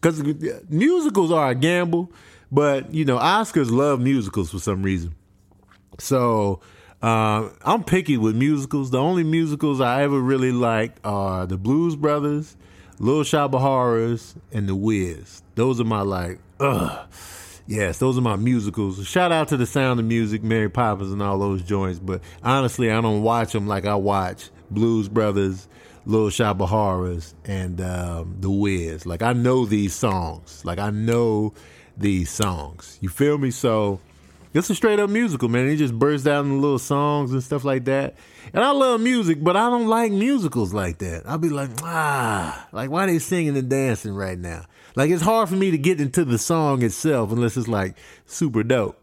Because 0.01 0.23
musicals 0.69 1.31
are 1.31 1.51
a 1.51 1.55
gamble, 1.55 2.11
but 2.51 2.93
you 2.93 3.05
know, 3.05 3.19
Oscars 3.19 3.71
love 3.71 4.01
musicals 4.01 4.51
for 4.51 4.59
some 4.59 4.83
reason. 4.83 5.15
So 5.99 6.61
uh, 7.03 7.49
I'm 7.63 7.85
picky 7.85 8.17
with 8.17 8.37
musicals. 8.37 8.91
The 8.91 8.99
only 8.99 9.25
musicals 9.25 9.81
I 9.81 10.03
ever 10.03 10.21
really 10.21 10.53
liked 10.53 11.01
are 11.05 11.47
the 11.47 11.57
Blues 11.57 11.97
Brothers, 11.97 12.57
Little 12.99 13.25
Shop 13.25 13.55
of 13.55 13.63
Horrors, 13.63 14.35
and 14.53 14.69
The 14.69 14.75
Wiz. 14.75 15.43
Those 15.55 15.81
are 15.81 15.85
my 15.85 16.03
like, 16.03 16.41
ugh. 16.59 17.09
Yes, 17.67 17.99
those 17.99 18.19
are 18.19 18.23
my 18.23 18.35
musicals. 18.35 19.07
Shout 19.07 19.31
out 19.31 19.47
to 19.49 19.57
the 19.57 19.65
Sound 19.65 20.01
of 20.01 20.07
Music, 20.07 20.43
Mary 20.43 20.69
Poppins, 20.69 21.13
and 21.13 21.23
all 21.23 21.39
those 21.39 21.63
joints. 21.63 22.01
But 22.01 22.21
honestly, 22.43 22.91
I 22.91 23.01
don't 23.01 23.23
watch 23.23 23.53
them 23.53 23.69
like 23.69 23.87
I 23.87 23.95
watch 23.95 24.51
Blues 24.73 25.09
Brothers, 25.09 25.69
Little 26.05 26.31
Shop 26.31 26.61
of 26.61 26.69
Horrors, 26.69 27.33
and 27.45 27.81
um, 27.81 28.37
The 28.41 28.51
Wiz. 28.51 29.07
Like 29.07 29.23
I 29.23 29.35
know 29.35 29.67
these 29.67 29.95
songs. 29.95 30.65
Like 30.65 30.81
I 30.81 30.91
know 30.91 31.55
these 31.97 32.29
songs. 32.31 32.99
You 33.01 33.09
feel 33.09 33.39
me? 33.39 33.53
So 33.53 34.01
it's 34.53 34.69
a 34.71 34.75
straight 34.75 34.99
up 34.99 35.11
musical, 35.11 35.49
man. 35.49 35.69
He 35.69 35.77
just 35.77 35.97
bursts 35.99 36.27
out 36.27 36.45
in 36.45 36.61
little 36.61 36.79
songs 36.79 37.33
and 37.33 37.43
stuff 37.43 37.65
like 37.65 37.85
that. 37.85 38.17
And 38.53 38.65
I 38.65 38.73
love 38.73 39.01
music, 39.01 39.43
but 39.43 39.57
I 39.57 39.71
don't 39.71 39.87
like 39.87 40.13
musicals 40.13 40.75
like 40.75 40.99
that. 40.99 41.23
I'll 41.27 41.39
be 41.39 41.51
like, 41.51 41.71
ah, 41.83 42.69
like 42.73 42.91
why 42.91 43.07
they 43.07 43.19
singing 43.19 43.57
and 43.57 43.69
dancing 43.69 44.15
right 44.15 44.39
now? 44.39 44.65
Like 44.97 45.11
it's 45.11 45.23
hard 45.23 45.49
for 45.49 45.57
me 45.57 45.71
to 45.71 45.79
get 45.79 46.01
into 46.01 46.25
the 46.25 46.39
song 46.39 46.83
itself 46.83 47.31
unless 47.31 47.57
it's 47.57 47.69
like 47.69 47.97
super 48.27 48.65
dope. 48.65 49.00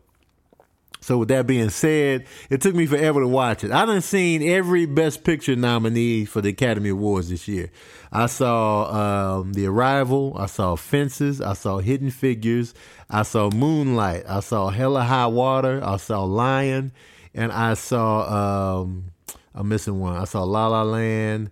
So 1.08 1.20
with 1.20 1.30
that 1.30 1.48
being 1.48 1.70
said, 1.70 2.26
it 2.50 2.60
took 2.60 2.76
me 2.76 2.86
forever 2.86 3.22
to 3.22 3.28
watch 3.30 3.64
it. 3.64 3.72
I 3.72 3.86
done 3.86 4.02
seen 4.02 4.44
every 4.44 4.86
Best 4.86 5.24
Picture 5.24 5.56
nominee 5.56 6.26
for 6.26 6.42
the 6.42 6.50
Academy 6.50 6.90
Awards 6.90 7.30
this 7.30 7.48
year. 7.48 7.72
I 8.12 8.26
saw 8.26 9.38
um, 9.40 9.54
The 9.54 9.68
Arrival, 9.68 10.36
I 10.38 10.48
saw 10.48 10.76
Fences, 10.76 11.40
I 11.40 11.54
saw 11.54 11.78
Hidden 11.78 12.12
Figures, 12.12 12.74
I 13.10 13.22
saw 13.22 13.50
Moonlight, 13.50 14.26
I 14.28 14.42
saw 14.42 14.68
Hell 14.68 14.98
or 14.98 15.02
High 15.04 15.28
Water, 15.28 15.80
I 15.82 15.96
saw 15.96 16.26
Lion, 16.26 16.92
and 17.34 17.54
I 17.54 17.76
saw 17.76 18.82
um, 18.82 19.14
I'm 19.56 19.70
missing 19.70 20.02
one. 20.02 20.18
I 20.18 20.26
saw 20.26 20.44
La 20.44 20.68
La 20.68 20.84
Land, 20.84 21.52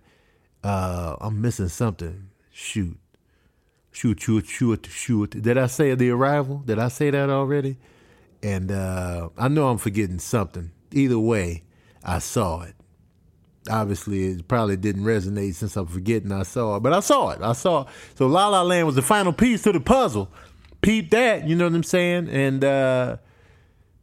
Uh, 0.62 1.16
I'm 1.18 1.40
missing 1.40 1.68
something. 1.68 2.28
Shoot. 2.52 2.98
Shoot, 3.90 4.20
shoot, 4.20 4.46
shoot, 4.46 4.86
shoot. 4.90 5.30
Did 5.30 5.56
I 5.56 5.66
say 5.66 5.94
the 5.94 6.10
arrival? 6.10 6.58
Did 6.58 6.78
I 6.78 6.88
say 6.88 7.08
that 7.08 7.30
already? 7.30 7.78
And 8.46 8.70
uh, 8.70 9.30
I 9.36 9.48
know 9.48 9.68
I'm 9.68 9.78
forgetting 9.78 10.20
something. 10.20 10.70
Either 10.92 11.18
way, 11.18 11.64
I 12.04 12.20
saw 12.20 12.62
it. 12.62 12.76
Obviously, 13.68 14.26
it 14.26 14.46
probably 14.46 14.76
didn't 14.76 15.02
resonate 15.02 15.54
since 15.54 15.74
I'm 15.74 15.88
forgetting 15.88 16.30
I 16.30 16.44
saw 16.44 16.76
it, 16.76 16.80
but 16.84 16.92
I 16.92 17.00
saw 17.00 17.30
it. 17.30 17.42
I 17.42 17.54
saw 17.54 17.82
it. 17.82 17.88
So 18.14 18.28
La 18.28 18.46
La 18.46 18.62
Land 18.62 18.86
was 18.86 18.94
the 18.94 19.02
final 19.02 19.32
piece 19.32 19.62
to 19.62 19.72
the 19.72 19.80
puzzle. 19.80 20.30
Peep 20.80 21.10
that, 21.10 21.48
you 21.48 21.56
know 21.56 21.64
what 21.64 21.74
I'm 21.74 21.82
saying? 21.82 22.28
And 22.28 22.62
uh, 22.62 23.16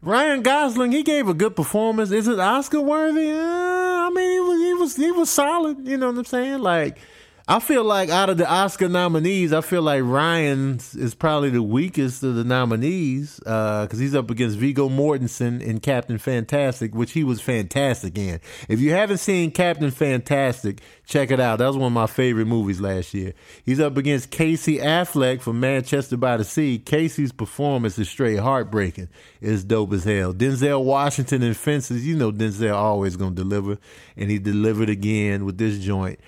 Ryan 0.02 0.42
Gosling, 0.42 0.92
he 0.92 1.04
gave 1.04 1.30
a 1.30 1.34
good 1.34 1.56
performance. 1.56 2.12
Is 2.12 2.28
it 2.28 2.38
Oscar 2.38 2.82
worthy? 2.82 3.32
Uh, 3.32 3.38
I 3.38 4.10
mean, 4.14 4.30
he 4.30 4.40
was 4.42 4.60
he 4.60 4.74
was 4.74 4.96
he 4.98 5.12
was 5.12 5.30
solid. 5.30 5.88
You 5.88 5.96
know 5.96 6.08
what 6.08 6.18
I'm 6.18 6.26
saying? 6.26 6.60
Like 6.60 6.98
I 7.46 7.60
feel 7.60 7.84
like 7.84 8.10
out 8.10 8.30
of 8.30 8.38
the 8.38 8.50
Oscar 8.50 8.88
nominees, 8.88 9.52
I 9.52 9.60
feel 9.60 9.82
like 9.82 10.02
Ryan's 10.02 10.96
is 10.96 11.14
probably 11.14 11.50
the 11.50 11.62
weakest 11.62 12.24
of 12.24 12.36
the 12.36 12.46
nominees 12.46 13.36
because 13.40 13.94
uh, 13.94 13.98
he's 13.98 14.16
up 14.16 14.32
against 14.32 14.58
Viggo 14.58 14.88
Mortensen 14.88 15.62
in 15.62 15.82
Captain 15.82 16.18
Fantastic, 16.18 16.96
which 16.96 17.12
he 17.12 17.26
was 17.26 17.42
fantastic 17.42 18.18
in. 18.18 18.40
If 18.70 18.80
you 18.80 18.92
haven't 18.92 19.18
seen 19.18 19.52
Captain 19.52 19.92
Fantastic, 19.92 20.80
check 21.06 21.32
it 21.32 21.42
out. 21.42 21.60
That 21.60 21.68
was 21.68 21.76
one 21.76 21.88
of 21.88 21.92
my 21.92 22.08
favorite 22.08 22.46
movies 22.46 22.80
last 22.80 23.14
year. 23.14 23.34
He's 23.66 23.82
up 23.82 23.98
against 23.98 24.32
Casey 24.32 24.78
Affleck 24.78 25.42
from 25.42 25.60
Manchester 25.60 26.16
by 26.16 26.38
the 26.38 26.46
Sea. 26.46 26.80
Casey's 26.80 27.34
performance 27.34 28.00
is 28.00 28.08
straight 28.08 28.40
heartbreaking. 28.40 29.10
It's 29.42 29.66
dope 29.66 29.92
as 29.92 30.06
hell. 30.06 30.34
Denzel 30.34 30.86
Washington 30.86 31.44
in 31.44 31.56
Fences, 31.56 32.08
you 32.08 32.16
know 32.16 32.32
Denzel 32.32 32.74
always 32.74 33.18
gonna 33.18 33.36
deliver, 33.36 33.80
and 34.16 34.32
he 34.32 34.40
delivered 34.40 34.88
again 34.88 35.44
with 35.44 35.58
this 35.58 35.78
joint. 35.80 36.22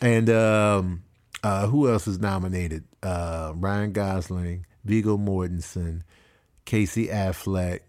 And 0.00 0.28
um, 0.30 1.02
uh, 1.42 1.66
who 1.66 1.90
else 1.90 2.06
is 2.06 2.18
nominated? 2.18 2.84
Uh, 3.02 3.52
Ryan 3.54 3.92
Gosling, 3.92 4.66
Viggo 4.84 5.16
Mortensen, 5.16 6.02
Casey 6.64 7.08
Affleck, 7.08 7.80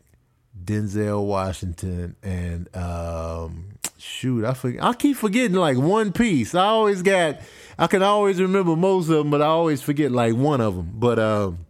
Denzel 0.64 1.26
Washington, 1.26 2.16
and 2.24 2.74
um, 2.76 3.78
shoot, 3.98 4.46
I 4.46 4.54
forget, 4.54 4.84
I 4.84 4.94
keep 4.94 5.18
forgetting 5.18 5.58
like 5.58 5.78
one 5.78 6.12
piece. 6.12 6.56
I 6.56 6.66
always 6.66 7.02
got, 7.02 7.42
I 7.78 7.88
can 7.88 8.02
always 8.02 8.40
remember 8.40 8.76
most 8.76 9.10
of 9.10 9.16
them, 9.16 9.32
but 9.32 9.42
I 9.42 9.48
always 9.48 9.82
forget 9.82 10.12
like 10.12 10.36
one 10.36 10.62
of 10.62 10.76
them. 10.76 10.92
But 10.94 11.20
um, 11.20 11.66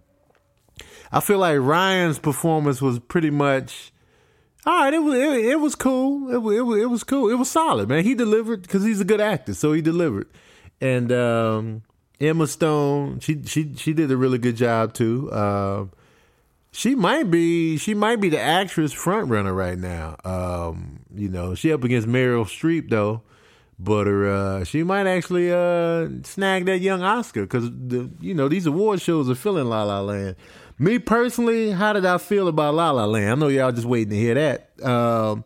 I 1.12 1.20
feel 1.20 1.40
like 1.40 1.60
Ryan's 1.60 2.20
performance 2.20 2.82
was 2.82 3.00
pretty 3.00 3.32
much 3.32 3.92
all 4.66 4.74
right, 4.74 4.94
it 4.94 5.00
was 5.00 5.16
it, 5.16 5.46
it 5.46 5.60
was 5.60 5.76
cool. 5.76 6.30
It, 6.30 6.56
it, 6.56 6.62
was 6.62 6.82
it 6.82 6.90
was 6.90 7.04
cool. 7.04 7.30
It 7.30 7.36
was 7.36 7.50
solid, 7.50 7.88
man. 7.88 8.04
He 8.04 8.16
delivered 8.16 8.64
because 8.64 8.84
he's 8.84 9.00
a 9.00 9.06
good 9.06 9.22
actor, 9.22 9.54
so 9.54 9.74
he 9.74 9.82
delivered. 9.82 10.28
And 10.82 11.12
um, 11.12 11.84
Emma 12.20 12.48
Stone, 12.48 13.20
she 13.20 13.44
she 13.44 13.76
she 13.76 13.94
did 13.94 14.12
a 14.12 14.18
really 14.18 14.40
good 14.40 14.56
job 14.56 14.94
too. 14.94 15.32
Uh, 15.32 15.86
she 16.72 16.96
might 16.96 17.30
be 17.30 17.78
she 17.78 17.94
might 17.94 18.20
be 18.20 18.30
the 18.30 18.40
actress 18.40 18.92
front 18.92 19.30
runner 19.30 19.54
right 19.54 19.78
now. 19.78 20.18
Um, 20.26 21.00
you 21.14 21.30
know, 21.30 21.54
she 21.54 21.72
up 21.72 21.84
against 21.84 22.08
Meryl 22.08 22.46
Streep 22.46 22.90
though, 22.90 23.22
but 23.78 24.08
her, 24.08 24.28
uh, 24.28 24.64
she 24.64 24.84
might 24.84 25.08
actually 25.08 25.52
uh, 25.52 26.10
snag 26.24 26.66
that 26.66 26.80
young 26.80 27.02
Oscar 27.02 27.44
because 27.44 27.70
you 28.20 28.34
know 28.34 28.48
these 28.48 28.66
award 28.66 29.02
shows 29.02 29.30
are 29.30 29.36
filling 29.36 29.66
La 29.66 29.84
La 29.84 30.02
Land. 30.02 30.36
Me 30.78 31.00
personally, 31.00 31.72
how 31.72 31.94
did 31.94 32.06
I 32.06 32.18
feel 32.18 32.50
about 32.50 32.74
La 32.76 32.92
La 32.92 33.06
Land? 33.06 33.32
I 33.32 33.36
know 33.36 33.48
y'all 33.48 33.72
just 33.72 33.88
waiting 33.88 34.10
to 34.10 34.16
hear 34.18 34.34
that. 34.34 34.86
Um, 34.86 35.46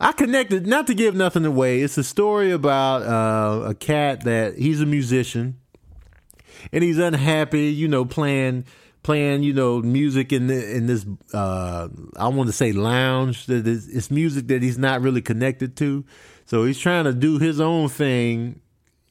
I 0.00 0.12
connected, 0.12 0.66
not 0.66 0.88
to 0.88 0.94
give 0.94 1.14
nothing 1.14 1.46
away. 1.46 1.82
It's 1.82 1.96
a 1.98 2.04
story 2.04 2.50
about 2.50 3.02
uh, 3.02 3.68
a 3.70 3.74
cat 3.74 4.24
that 4.24 4.58
he's 4.58 4.80
a 4.80 4.86
musician 4.86 5.58
and 6.72 6.82
he's 6.82 6.98
unhappy, 6.98 7.68
you 7.68 7.86
know, 7.88 8.04
playing 8.04 8.64
playing, 9.02 9.44
you 9.44 9.52
know, 9.52 9.80
music 9.82 10.32
in 10.32 10.48
the, 10.48 10.76
in 10.76 10.86
this 10.86 11.06
uh, 11.32 11.86
I 12.16 12.26
want 12.26 12.48
to 12.48 12.52
say 12.52 12.72
lounge. 12.72 13.46
That 13.46 13.66
it's 13.68 14.10
music 14.10 14.48
that 14.48 14.62
he's 14.62 14.78
not 14.78 15.00
really 15.00 15.22
connected 15.22 15.76
to. 15.76 16.04
So 16.44 16.64
he's 16.64 16.78
trying 16.78 17.04
to 17.04 17.12
do 17.12 17.38
his 17.38 17.60
own 17.60 17.88
thing 17.88 18.60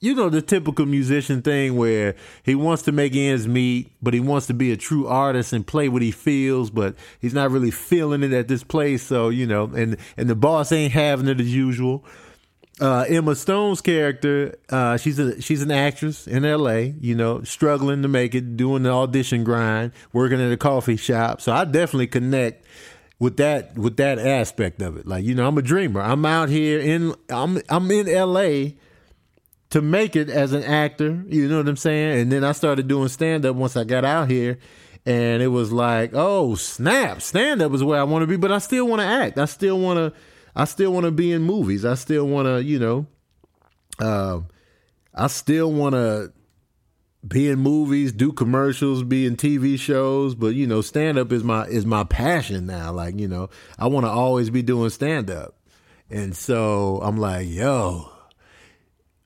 you 0.06 0.14
know 0.14 0.30
the 0.30 0.42
typical 0.42 0.86
musician 0.86 1.42
thing 1.42 1.76
where 1.76 2.16
he 2.44 2.54
wants 2.54 2.84
to 2.84 2.92
make 2.92 3.16
ends 3.16 3.48
meet, 3.48 3.92
but 4.04 4.14
he 4.14 4.20
wants 4.20 4.46
to 4.48 4.54
be 4.54 4.72
a 4.72 4.78
true 4.78 5.08
artist 5.08 5.52
and 5.52 5.66
play 5.66 5.90
what 5.90 6.04
he 6.04 6.12
feels, 6.12 6.70
but 6.70 6.96
he's 7.20 7.34
not 7.34 7.50
really 7.50 7.72
feeling 7.72 8.22
it 8.22 8.32
at 8.32 8.48
this 8.48 8.64
place. 8.64 9.02
So 9.02 9.30
you 9.30 9.48
know, 9.48 9.64
and 9.76 9.98
and 10.16 10.30
the 10.30 10.36
boss 10.36 10.72
ain't 10.72 10.94
having 10.94 11.28
it 11.28 11.42
as 11.42 11.54
usual. 11.54 12.06
Uh, 12.80 13.06
Emma 13.08 13.36
Stone's 13.36 13.80
character, 13.80 14.54
uh, 14.70 14.98
she's 14.98 15.18
a 15.18 15.42
she's 15.42 15.64
an 15.64 15.72
actress 15.72 16.28
in 16.28 16.46
L.A. 16.46 16.94
You 17.00 17.16
know, 17.16 17.42
struggling 17.42 18.04
to 18.04 18.08
make 18.08 18.36
it, 18.36 18.58
doing 18.58 18.84
the 18.84 18.92
audition 18.92 19.44
grind, 19.44 19.92
working 20.14 20.40
at 20.40 20.52
a 20.52 20.58
coffee 20.58 20.98
shop. 20.98 21.42
So 21.42 21.52
I 21.52 21.66
definitely 21.66 22.08
connect 22.08 22.64
with 23.18 23.38
that 23.38 23.76
with 23.76 23.98
that 23.98 24.20
aspect 24.20 24.84
of 24.84 24.98
it. 24.98 25.08
Like 25.08 25.26
you 25.26 25.34
know, 25.34 25.48
I'm 25.48 25.58
a 25.58 25.64
dreamer. 25.64 26.02
I'm 26.02 26.26
out 26.26 26.50
here 26.50 26.80
in 26.80 27.16
I'm 27.30 27.60
I'm 27.70 27.90
in 27.90 28.08
L.A 28.08 28.76
to 29.76 29.82
make 29.82 30.16
it 30.16 30.30
as 30.30 30.54
an 30.54 30.64
actor. 30.64 31.22
You 31.28 31.50
know 31.50 31.58
what 31.58 31.68
I'm 31.68 31.76
saying? 31.76 32.22
And 32.22 32.32
then 32.32 32.46
I 32.46 32.54
started 32.54 32.88
doing 32.88 33.10
stand 33.10 33.46
up 33.46 33.58
once 33.58 33.76
I 33.76 33.84
got 33.84 34.06
out 34.06 34.32
here. 34.32 34.58
And 35.06 35.44
it 35.44 35.50
was 35.50 35.70
like, 35.70 36.12
oh 36.14 36.56
snap! 36.56 37.22
Stand 37.22 37.62
up 37.62 37.74
is 37.74 37.84
where 37.84 38.00
I 38.00 38.04
want 38.04 38.24
to 38.24 38.28
be, 38.28 38.38
but 38.38 38.54
I 38.54 38.60
still 38.60 38.88
want 38.88 39.02
to 39.02 39.06
act. 39.06 39.38
I 39.38 39.44
still 39.44 39.78
want 39.78 39.98
to. 39.98 40.18
I 40.56 40.64
still 40.64 40.94
want 40.94 41.08
to 41.08 41.12
be 41.12 41.34
in 41.34 41.42
movies. 41.42 41.84
I 41.84 41.96
still 41.96 42.26
want 42.26 42.48
to, 42.48 42.64
you 42.64 42.80
know. 42.80 43.06
Uh, 44.00 44.40
I 45.14 45.28
still 45.28 45.74
want 45.74 45.94
to 45.94 46.32
be 47.28 47.50
in 47.50 47.60
movies, 47.60 48.14
do 48.14 48.32
commercials, 48.32 49.04
be 49.04 49.26
in 49.26 49.36
TV 49.36 49.78
shows, 49.78 50.36
but 50.36 50.56
you 50.56 50.68
know, 50.68 50.80
stand 50.80 51.18
up 51.18 51.34
is 51.34 51.44
my 51.44 51.66
is 51.66 51.86
my 51.86 52.06
passion 52.06 52.66
now. 52.66 52.94
Like, 52.94 53.20
you 53.20 53.28
know, 53.28 53.50
I 53.78 53.88
want 53.88 54.06
to 54.06 54.10
always 54.10 54.50
be 54.50 54.62
doing 54.62 54.90
stand 54.90 55.30
up. 55.30 55.58
And 56.10 56.34
so 56.34 57.02
I'm 57.04 57.18
like, 57.18 57.50
yo, 57.50 58.15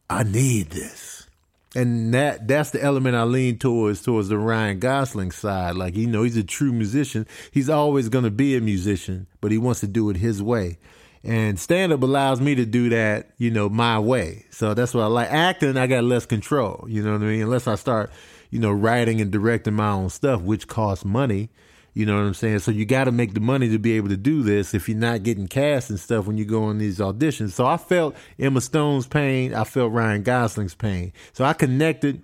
I 0.09 0.23
need 0.23 0.71
this. 0.71 1.27
And 1.75 2.13
that 2.15 2.47
that's 2.47 2.71
the 2.71 2.81
element 2.81 3.15
I 3.15 3.23
lean 3.23 3.59
towards 3.59 4.01
towards 4.01 4.29
the 4.29 4.39
Ryan 4.39 4.79
Gosling 4.79 5.31
side. 5.31 5.75
Like 5.75 5.95
you 5.95 6.07
know, 6.07 6.23
he's 6.23 6.37
a 6.37 6.43
true 6.43 6.71
musician. 6.71 7.27
He's 7.51 7.69
always 7.69 8.09
gonna 8.09 8.31
be 8.31 8.57
a 8.57 8.61
musician, 8.61 9.27
but 9.39 9.51
he 9.51 9.59
wants 9.59 9.81
to 9.81 9.87
do 9.87 10.09
it 10.09 10.17
his 10.17 10.41
way. 10.41 10.79
And 11.23 11.59
stand 11.59 11.91
up 11.91 12.01
allows 12.01 12.41
me 12.41 12.55
to 12.55 12.65
do 12.65 12.89
that, 12.89 13.31
you 13.37 13.51
know, 13.51 13.69
my 13.69 13.99
way. 13.99 14.45
So 14.51 14.73
that's 14.73 14.93
what 14.93 15.03
I 15.03 15.07
like. 15.07 15.29
Acting, 15.29 15.77
I 15.77 15.85
got 15.85 16.03
less 16.05 16.25
control. 16.25 16.85
You 16.87 17.03
know 17.03 17.11
what 17.11 17.21
I 17.21 17.25
mean? 17.25 17.41
Unless 17.41 17.67
I 17.67 17.75
start, 17.75 18.09
you 18.49 18.59
know, 18.59 18.71
writing 18.71 19.21
and 19.21 19.29
directing 19.29 19.73
my 19.75 19.91
own 19.91 20.09
stuff, 20.09 20.41
which 20.41 20.67
costs 20.67 21.05
money. 21.05 21.49
You 21.93 22.05
know 22.05 22.15
what 22.15 22.25
I'm 22.25 22.33
saying? 22.33 22.59
So 22.59 22.71
you 22.71 22.85
got 22.85 23.05
to 23.05 23.11
make 23.11 23.33
the 23.33 23.39
money 23.39 23.69
to 23.69 23.79
be 23.79 23.93
able 23.93 24.09
to 24.09 24.17
do 24.17 24.43
this 24.43 24.73
if 24.73 24.87
you're 24.87 24.97
not 24.97 25.23
getting 25.23 25.47
cast 25.47 25.89
and 25.89 25.99
stuff 25.99 26.25
when 26.25 26.37
you 26.37 26.45
go 26.45 26.63
on 26.63 26.77
these 26.77 26.99
auditions. 26.99 27.51
So 27.51 27.65
I 27.65 27.77
felt 27.77 28.15
Emma 28.37 28.61
Stone's 28.61 29.07
pain. 29.07 29.53
I 29.53 29.63
felt 29.63 29.91
Ryan 29.91 30.23
Gosling's 30.23 30.75
pain. 30.75 31.13
So 31.33 31.45
I 31.45 31.53
connected 31.53 32.23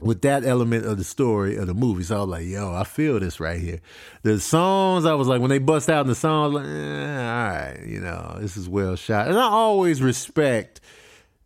with 0.00 0.22
that 0.22 0.44
element 0.44 0.86
of 0.86 0.96
the 0.98 1.04
story 1.04 1.56
of 1.56 1.66
the 1.66 1.74
movie. 1.74 2.02
So 2.02 2.16
I 2.16 2.20
was 2.20 2.28
like, 2.28 2.46
yo, 2.46 2.74
I 2.74 2.84
feel 2.84 3.20
this 3.20 3.38
right 3.40 3.60
here. 3.60 3.80
The 4.22 4.40
songs, 4.40 5.04
I 5.04 5.14
was 5.14 5.28
like, 5.28 5.40
when 5.40 5.50
they 5.50 5.58
bust 5.58 5.88
out 5.88 6.02
in 6.02 6.06
the 6.08 6.14
songs, 6.14 6.54
like, 6.54 6.64
eh, 6.64 6.68
all 6.68 7.48
right, 7.48 7.80
you 7.86 8.00
know, 8.00 8.38
this 8.40 8.56
is 8.56 8.68
well 8.68 8.96
shot. 8.96 9.28
And 9.28 9.38
I 9.38 9.42
always 9.42 10.02
respect 10.02 10.80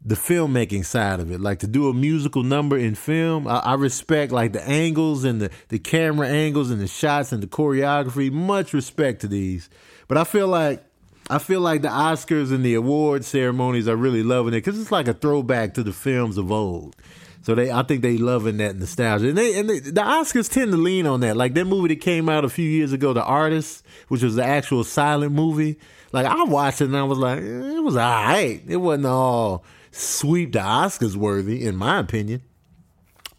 the 0.04 0.14
filmmaking 0.14 0.84
side 0.84 1.20
of 1.20 1.30
it. 1.30 1.40
Like 1.40 1.60
to 1.60 1.66
do 1.66 1.88
a 1.88 1.94
musical 1.94 2.42
number 2.42 2.76
in 2.76 2.94
film, 2.94 3.48
I, 3.48 3.58
I, 3.58 3.74
respect 3.74 4.32
like 4.32 4.52
the 4.52 4.62
angles 4.68 5.24
and 5.24 5.40
the, 5.40 5.50
the 5.68 5.78
camera 5.78 6.28
angles 6.28 6.70
and 6.70 6.80
the 6.80 6.86
shots 6.86 7.32
and 7.32 7.42
the 7.42 7.46
choreography. 7.46 8.30
Much 8.30 8.74
respect 8.74 9.22
to 9.22 9.28
these. 9.28 9.70
But 10.06 10.18
I 10.18 10.24
feel 10.24 10.48
like 10.48 10.84
I 11.30 11.38
feel 11.38 11.60
like 11.60 11.80
the 11.80 11.88
Oscars 11.88 12.52
and 12.52 12.62
the 12.62 12.74
award 12.74 13.24
ceremonies 13.24 13.88
are 13.88 13.96
really 13.96 14.22
loving 14.22 14.52
it 14.52 14.58
because 14.58 14.78
it's 14.78 14.92
like 14.92 15.08
a 15.08 15.14
throwback 15.14 15.74
to 15.74 15.82
the 15.82 15.92
films 15.92 16.36
of 16.36 16.52
old. 16.52 16.94
So 17.40 17.54
they, 17.54 17.70
I 17.70 17.82
think 17.82 18.00
they 18.02 18.16
loving 18.16 18.56
that 18.58 18.76
nostalgia, 18.76 19.28
and 19.28 19.36
they 19.36 19.58
and 19.58 19.68
they, 19.68 19.78
the 19.78 20.00
Oscars 20.00 20.50
tend 20.50 20.72
to 20.72 20.78
lean 20.78 21.06
on 21.06 21.20
that. 21.20 21.36
Like 21.36 21.54
that 21.54 21.66
movie 21.66 21.88
that 21.94 22.02
came 22.02 22.28
out 22.28 22.44
a 22.44 22.48
few 22.48 22.68
years 22.68 22.92
ago, 22.92 23.12
The 23.12 23.22
Artist, 23.22 23.84
which 24.08 24.22
was 24.22 24.34
the 24.34 24.44
actual 24.44 24.84
silent 24.84 25.32
movie. 25.32 25.78
Like 26.12 26.26
I 26.26 26.44
watched 26.44 26.80
it 26.80 26.86
and 26.86 26.96
I 26.96 27.02
was 27.02 27.18
like, 27.18 27.38
eh, 27.38 27.76
it 27.76 27.82
was 27.82 27.96
alright. 27.96 28.62
It 28.66 28.76
wasn't 28.76 29.06
all 29.06 29.64
sweep 29.94 30.52
the 30.52 30.58
Oscars 30.58 31.16
worthy, 31.16 31.64
in 31.64 31.76
my 31.76 31.98
opinion. 31.98 32.42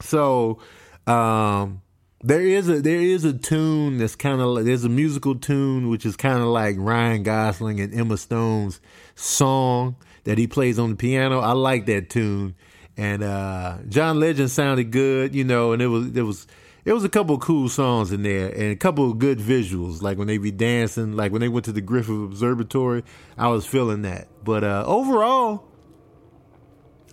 So 0.01 0.59
um, 1.07 1.81
there 2.23 2.41
is 2.41 2.69
a 2.69 2.81
there 2.81 3.01
is 3.01 3.23
a 3.25 3.33
tune 3.33 3.97
that's 3.97 4.15
kind 4.15 4.41
of 4.41 4.47
like, 4.47 4.65
there's 4.65 4.83
a 4.83 4.89
musical 4.89 5.35
tune 5.35 5.89
which 5.89 6.05
is 6.05 6.15
kind 6.15 6.39
of 6.39 6.47
like 6.47 6.75
Ryan 6.77 7.23
Gosling 7.23 7.79
and 7.79 7.93
Emma 7.93 8.17
Stone's 8.17 8.79
song 9.15 9.95
that 10.23 10.37
he 10.37 10.47
plays 10.47 10.79
on 10.79 10.91
the 10.91 10.95
piano. 10.95 11.39
I 11.39 11.51
like 11.51 11.85
that 11.85 12.09
tune, 12.09 12.55
and 12.97 13.23
uh, 13.23 13.77
John 13.89 14.19
Legend 14.19 14.49
sounded 14.49 14.91
good, 14.91 15.35
you 15.35 15.43
know, 15.43 15.73
and 15.73 15.81
it 15.81 15.87
was 15.87 16.15
it 16.15 16.23
was. 16.23 16.47
It 16.85 16.93
was 16.93 17.03
a 17.03 17.09
couple 17.09 17.35
cool 17.39 17.67
songs 17.67 18.11
in 18.11 18.21
there 18.21 18.47
and 18.47 18.71
a 18.71 18.75
couple 18.75 19.09
of 19.09 19.17
good 19.17 19.39
visuals, 19.39 20.03
like 20.03 20.19
when 20.19 20.27
they 20.27 20.37
be 20.37 20.51
dancing, 20.51 21.13
like 21.13 21.31
when 21.31 21.41
they 21.41 21.47
went 21.49 21.65
to 21.65 21.71
the 21.71 21.81
Griffith 21.81 22.23
Observatory. 22.23 23.03
I 23.39 23.47
was 23.47 23.65
feeling 23.65 24.03
that. 24.03 24.27
But 24.43 24.63
uh, 24.63 24.83
overall, 24.85 25.63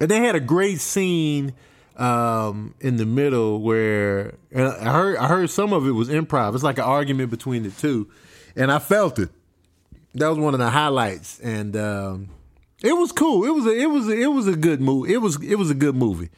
And 0.02 0.10
they 0.10 0.18
had 0.18 0.34
a 0.34 0.40
great 0.40 0.80
scene 0.80 1.54
um, 1.96 2.74
in 2.80 2.96
the 2.96 3.06
middle 3.06 3.60
where 3.60 4.34
and 4.50 4.66
I 4.66 4.92
heard 4.92 5.16
I 5.16 5.28
heard 5.28 5.48
some 5.48 5.72
of 5.72 5.86
it 5.86 5.92
was 5.92 6.08
improv. 6.08 6.54
It's 6.54 6.64
like 6.64 6.78
an 6.78 6.84
argument 6.84 7.30
between 7.30 7.62
the 7.62 7.70
two, 7.70 8.10
and 8.56 8.72
I 8.72 8.80
felt 8.80 9.20
it. 9.20 9.30
That 10.14 10.26
was 10.26 10.38
one 10.38 10.54
of 10.54 10.58
the 10.58 10.70
highlights, 10.70 11.38
and 11.38 11.76
um, 11.76 12.30
it 12.82 12.94
was 12.94 13.12
cool. 13.12 13.44
It 13.44 13.50
was 13.50 13.64
a, 13.64 13.70
it 13.70 13.86
was 13.86 14.08
a, 14.08 14.20
it 14.20 14.26
was 14.26 14.48
a 14.48 14.56
good 14.56 14.80
movie. 14.80 15.14
It 15.14 15.18
was 15.18 15.40
it 15.40 15.54
was 15.54 15.70
a 15.70 15.74
good 15.74 15.94
movie. 15.94 16.30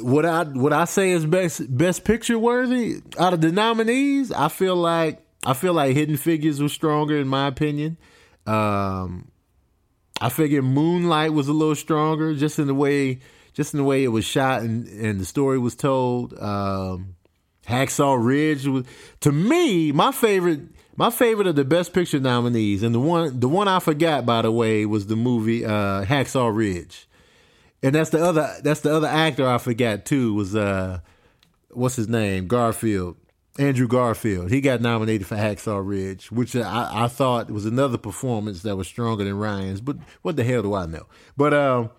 What 0.00 0.24
I 0.24 0.44
what 0.44 0.72
I 0.72 0.86
say 0.86 1.10
is 1.10 1.26
best 1.26 1.76
best 1.76 2.04
picture 2.04 2.38
worthy 2.38 3.02
out 3.18 3.34
of 3.34 3.42
the 3.42 3.52
nominees. 3.52 4.32
I 4.32 4.48
feel 4.48 4.74
like 4.74 5.20
I 5.44 5.52
feel 5.52 5.74
like 5.74 5.94
Hidden 5.94 6.16
Figures 6.16 6.62
was 6.62 6.72
stronger 6.72 7.18
in 7.18 7.28
my 7.28 7.46
opinion. 7.46 7.98
Um, 8.46 9.30
I 10.20 10.28
figured 10.28 10.64
Moonlight 10.64 11.32
was 11.32 11.48
a 11.48 11.52
little 11.52 11.74
stronger, 11.74 12.34
just 12.34 12.58
in 12.58 12.66
the 12.66 12.74
way 12.74 13.20
just 13.52 13.72
in 13.72 13.78
the 13.78 13.84
way 13.84 14.02
it 14.02 14.08
was 14.08 14.24
shot 14.24 14.62
and, 14.62 14.86
and 14.88 15.20
the 15.20 15.24
story 15.24 15.58
was 15.58 15.76
told. 15.76 16.36
Um, 16.40 17.14
Hacksaw 17.66 18.22
Ridge 18.22 18.66
was 18.66 18.84
to 19.20 19.32
me 19.32 19.92
my 19.92 20.12
favorite. 20.12 20.60
My 20.96 21.10
favorite 21.10 21.48
of 21.48 21.56
the 21.56 21.64
Best 21.64 21.92
Picture 21.92 22.20
nominees, 22.20 22.84
and 22.84 22.94
the 22.94 23.00
one 23.00 23.40
the 23.40 23.48
one 23.48 23.66
I 23.66 23.80
forgot 23.80 24.24
by 24.24 24.42
the 24.42 24.52
way 24.52 24.86
was 24.86 25.08
the 25.08 25.16
movie 25.16 25.64
uh, 25.64 26.04
Hacksaw 26.04 26.54
Ridge, 26.54 27.08
and 27.82 27.96
that's 27.96 28.10
the 28.10 28.24
other 28.24 28.48
that's 28.62 28.82
the 28.82 28.94
other 28.94 29.08
actor 29.08 29.44
I 29.48 29.58
forgot 29.58 30.04
too 30.04 30.34
was 30.34 30.54
uh, 30.54 31.00
what's 31.70 31.96
his 31.96 32.06
name 32.06 32.46
Garfield 32.46 33.16
Andrew 33.58 33.86
Garfield. 33.86 34.50
He 34.50 34.60
got 34.60 34.80
nominated 34.80 35.26
for 35.26 35.36
Hacksaw 35.36 35.80
Ridge, 35.86 36.32
which 36.32 36.56
I, 36.56 37.04
I 37.04 37.08
thought 37.08 37.50
was 37.50 37.66
another 37.66 37.98
performance 37.98 38.62
that 38.62 38.76
was 38.76 38.88
stronger 38.88 39.22
than 39.22 39.38
Ryan's. 39.38 39.80
But 39.80 39.96
what 40.22 40.36
the 40.36 40.44
hell 40.44 40.62
do 40.62 40.74
I 40.74 40.86
know? 40.86 41.06
But 41.36 41.54
um, 41.54 41.90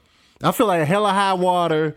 I 0.43 0.51
feel 0.51 0.67
like 0.67 0.85
Hell 0.85 1.05
or 1.05 1.11
High 1.11 1.33
Water 1.33 1.95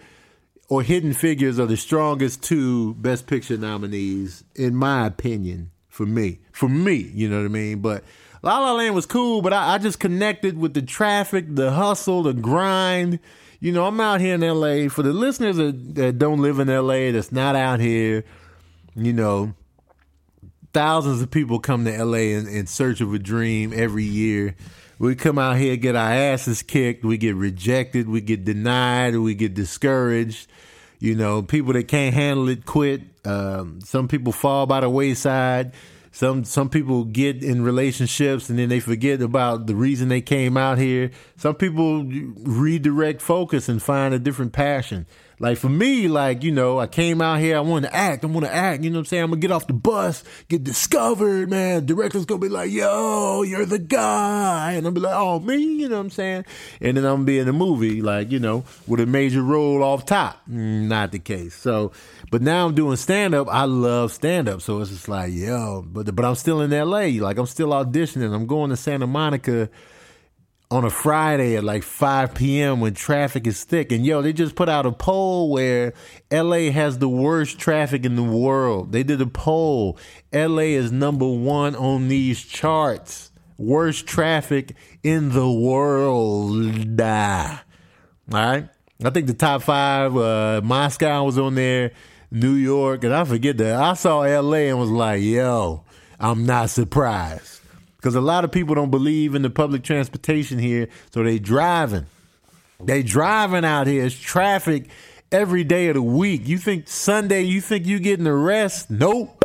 or 0.68 0.82
Hidden 0.82 1.14
Figures 1.14 1.58
are 1.58 1.66
the 1.66 1.76
strongest 1.76 2.42
two 2.42 2.94
Best 2.94 3.26
Picture 3.26 3.56
nominees, 3.56 4.44
in 4.54 4.76
my 4.76 5.06
opinion, 5.06 5.70
for 5.88 6.06
me. 6.06 6.40
For 6.52 6.68
me, 6.68 6.94
you 6.94 7.28
know 7.28 7.38
what 7.38 7.46
I 7.46 7.48
mean? 7.48 7.80
But 7.80 8.04
La 8.42 8.60
La 8.60 8.74
Land 8.74 8.94
was 8.94 9.06
cool, 9.06 9.42
but 9.42 9.52
I, 9.52 9.74
I 9.74 9.78
just 9.78 9.98
connected 9.98 10.56
with 10.56 10.74
the 10.74 10.82
traffic, 10.82 11.46
the 11.48 11.72
hustle, 11.72 12.22
the 12.22 12.32
grind. 12.32 13.18
You 13.58 13.72
know, 13.72 13.86
I'm 13.86 14.00
out 14.00 14.20
here 14.20 14.34
in 14.34 14.40
LA. 14.40 14.88
For 14.88 15.02
the 15.02 15.12
listeners 15.12 15.56
that, 15.56 15.96
that 15.96 16.18
don't 16.18 16.40
live 16.40 16.60
in 16.60 16.68
LA, 16.68 17.10
that's 17.10 17.32
not 17.32 17.56
out 17.56 17.80
here, 17.80 18.24
you 19.04 19.12
know, 19.12 19.54
thousands 20.72 21.22
of 21.22 21.30
people 21.30 21.58
come 21.58 21.84
to 21.84 22.04
LA 22.04 22.18
in, 22.18 22.46
in 22.46 22.66
search 22.66 23.00
of 23.00 23.12
a 23.12 23.18
dream 23.18 23.72
every 23.74 24.04
year. 24.04 24.54
We 24.98 25.14
come 25.14 25.38
out 25.38 25.56
here, 25.56 25.76
get 25.76 25.94
our 25.94 26.10
asses 26.10 26.62
kicked, 26.62 27.04
we 27.04 27.18
get 27.18 27.36
rejected, 27.36 28.08
we 28.08 28.20
get 28.20 28.44
denied, 28.44 29.16
we 29.16 29.34
get 29.34 29.54
discouraged. 29.54 30.48
You 30.98 31.14
know, 31.14 31.42
people 31.42 31.72
that 31.74 31.86
can't 31.86 32.14
handle 32.14 32.48
it 32.48 32.66
quit. 32.66 33.02
Um, 33.24 33.80
some 33.82 34.08
people 34.08 34.32
fall 34.32 34.66
by 34.66 34.80
the 34.80 34.90
wayside. 34.90 35.74
Some 36.10 36.42
some 36.42 36.68
people 36.68 37.04
get 37.04 37.44
in 37.44 37.62
relationships 37.62 38.48
and 38.50 38.58
then 38.58 38.68
they 38.68 38.80
forget 38.80 39.22
about 39.22 39.66
the 39.66 39.76
reason 39.76 40.08
they 40.08 40.20
came 40.20 40.56
out 40.56 40.78
here. 40.78 41.12
Some 41.36 41.54
people 41.54 42.02
redirect 42.02 43.22
focus 43.22 43.68
and 43.68 43.80
find 43.80 44.12
a 44.12 44.18
different 44.18 44.52
passion. 44.52 45.06
Like 45.40 45.58
for 45.58 45.68
me, 45.68 46.08
like, 46.08 46.42
you 46.42 46.50
know, 46.50 46.78
I 46.78 46.86
came 46.86 47.20
out 47.20 47.38
here, 47.38 47.56
I 47.56 47.60
want 47.60 47.84
to 47.84 47.94
act, 47.94 48.24
I 48.24 48.26
want 48.26 48.46
to 48.46 48.54
act, 48.54 48.82
you 48.82 48.90
know 48.90 48.96
what 48.96 49.00
I'm 49.00 49.06
saying? 49.06 49.22
I'm 49.24 49.30
gonna 49.30 49.40
get 49.40 49.50
off 49.52 49.66
the 49.66 49.72
bus, 49.72 50.24
get 50.48 50.64
discovered, 50.64 51.48
man. 51.48 51.86
Director's 51.86 52.24
gonna 52.24 52.40
be 52.40 52.48
like, 52.48 52.70
yo, 52.70 53.42
you're 53.42 53.66
the 53.66 53.78
guy. 53.78 54.72
And 54.72 54.86
I'll 54.86 54.92
be 54.92 55.00
like, 55.00 55.16
oh, 55.16 55.40
me, 55.40 55.56
you 55.56 55.88
know 55.88 55.96
what 55.96 56.02
I'm 56.02 56.10
saying? 56.10 56.44
And 56.80 56.96
then 56.96 57.04
I'm 57.04 57.16
gonna 57.16 57.24
be 57.24 57.38
in 57.38 57.48
a 57.48 57.52
movie, 57.52 58.02
like, 58.02 58.30
you 58.30 58.38
know, 58.38 58.64
with 58.86 59.00
a 59.00 59.06
major 59.06 59.42
role 59.42 59.82
off 59.82 60.04
top. 60.06 60.40
Not 60.46 61.12
the 61.12 61.18
case. 61.18 61.54
So, 61.54 61.92
but 62.30 62.42
now 62.42 62.66
I'm 62.66 62.74
doing 62.74 62.96
stand 62.96 63.34
up. 63.34 63.48
I 63.48 63.64
love 63.64 64.12
stand 64.12 64.48
up. 64.48 64.60
So 64.60 64.80
it's 64.80 64.90
just 64.90 65.08
like, 65.08 65.32
yo, 65.32 65.84
but, 65.86 66.14
but 66.14 66.24
I'm 66.24 66.34
still 66.34 66.60
in 66.60 66.70
LA. 66.70 67.22
Like, 67.22 67.38
I'm 67.38 67.46
still 67.46 67.70
auditioning. 67.70 68.34
I'm 68.34 68.46
going 68.46 68.70
to 68.70 68.76
Santa 68.76 69.06
Monica 69.06 69.70
on 70.70 70.84
a 70.84 70.90
Friday 70.90 71.56
at 71.56 71.64
like 71.64 71.82
5 71.82 72.34
p.m. 72.34 72.80
when 72.80 72.92
traffic 72.92 73.46
is 73.46 73.64
thick. 73.64 73.90
And 73.90 74.04
yo, 74.04 74.20
they 74.20 74.32
just 74.32 74.54
put 74.54 74.68
out 74.68 74.84
a 74.84 74.92
poll 74.92 75.50
where 75.50 75.94
LA 76.30 76.70
has 76.70 76.98
the 76.98 77.08
worst 77.08 77.58
traffic 77.58 78.04
in 78.04 78.16
the 78.16 78.22
world. 78.22 78.92
They 78.92 79.02
did 79.02 79.20
a 79.20 79.26
poll. 79.26 79.98
LA 80.32 80.74
is 80.76 80.92
number 80.92 81.26
one 81.26 81.74
on 81.74 82.08
these 82.08 82.42
charts. 82.42 83.30
Worst 83.56 84.06
traffic 84.06 84.76
in 85.02 85.30
the 85.30 85.50
world. 85.50 87.00
All 87.00 88.38
right. 88.38 88.68
I 89.02 89.10
think 89.10 89.26
the 89.26 89.34
top 89.34 89.62
five, 89.62 90.16
uh, 90.16 90.60
Moscow 90.62 91.24
was 91.24 91.38
on 91.38 91.54
there, 91.54 91.92
New 92.30 92.54
York, 92.54 93.04
and 93.04 93.14
I 93.14 93.24
forget 93.24 93.56
that. 93.58 93.80
I 93.80 93.94
saw 93.94 94.20
LA 94.20 94.68
and 94.68 94.78
was 94.78 94.90
like, 94.90 95.22
yo, 95.22 95.84
I'm 96.20 96.44
not 96.44 96.70
surprised 96.70 97.57
because 98.08 98.16
a 98.16 98.22
lot 98.22 98.42
of 98.42 98.50
people 98.50 98.74
don't 98.74 98.90
believe 98.90 99.34
in 99.34 99.42
the 99.42 99.50
public 99.50 99.82
transportation 99.82 100.58
here, 100.58 100.88
so 101.12 101.22
they 101.22 101.38
driving. 101.38 102.06
They 102.82 103.02
driving 103.02 103.66
out 103.66 103.86
here. 103.86 104.06
It's 104.06 104.18
traffic 104.18 104.88
every 105.30 105.62
day 105.62 105.88
of 105.88 105.94
the 105.94 106.02
week. 106.02 106.48
You 106.48 106.56
think 106.56 106.88
Sunday, 106.88 107.42
you 107.42 107.60
think 107.60 107.84
you 107.84 107.98
getting 107.98 108.24
the 108.24 108.32
rest? 108.32 108.88
Nope. 108.88 109.44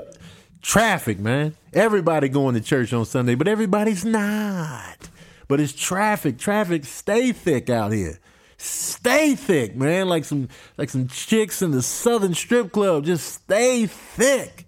Traffic, 0.61 1.19
man. 1.19 1.57
Everybody 1.73 2.29
going 2.29 2.55
to 2.55 2.61
church 2.61 2.93
on 2.93 3.03
Sunday, 3.03 3.35
but 3.35 3.49
everybody's 3.49 4.05
not. 4.05 5.09
But 5.49 5.59
it's 5.59 5.73
traffic. 5.73 6.37
Traffic 6.37 6.85
stay 6.85 7.33
thick 7.33 7.69
out 7.69 7.91
here. 7.91 8.17
Stay 8.55 9.35
thick, 9.35 9.75
man. 9.75 10.07
Like 10.07 10.23
some 10.23 10.47
like 10.77 10.89
some 10.89 11.09
chicks 11.09 11.61
in 11.61 11.71
the 11.71 11.81
Southern 11.81 12.33
Strip 12.33 12.71
Club. 12.71 13.03
Just 13.03 13.27
stay 13.43 13.87
thick. 13.87 14.67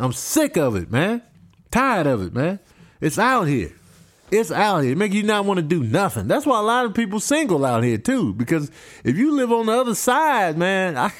I'm 0.00 0.12
sick 0.12 0.56
of 0.56 0.74
it, 0.74 0.90
man. 0.90 1.22
Tired 1.70 2.08
of 2.08 2.22
it, 2.22 2.34
man. 2.34 2.58
It's 3.00 3.18
out 3.18 3.44
here. 3.44 3.72
It's 4.30 4.50
out 4.50 4.80
here. 4.80 4.92
It 4.92 4.98
make 4.98 5.12
you 5.12 5.22
not 5.22 5.44
want 5.44 5.58
to 5.58 5.62
do 5.62 5.84
nothing. 5.84 6.26
That's 6.26 6.46
why 6.46 6.58
a 6.58 6.62
lot 6.62 6.84
of 6.84 6.94
people 6.94 7.20
single 7.20 7.64
out 7.64 7.84
here 7.84 7.98
too. 7.98 8.32
Because 8.34 8.70
if 9.04 9.16
you 9.16 9.36
live 9.36 9.52
on 9.52 9.66
the 9.66 9.72
other 9.72 9.94
side, 9.94 10.58
man, 10.58 10.96
I 10.96 11.12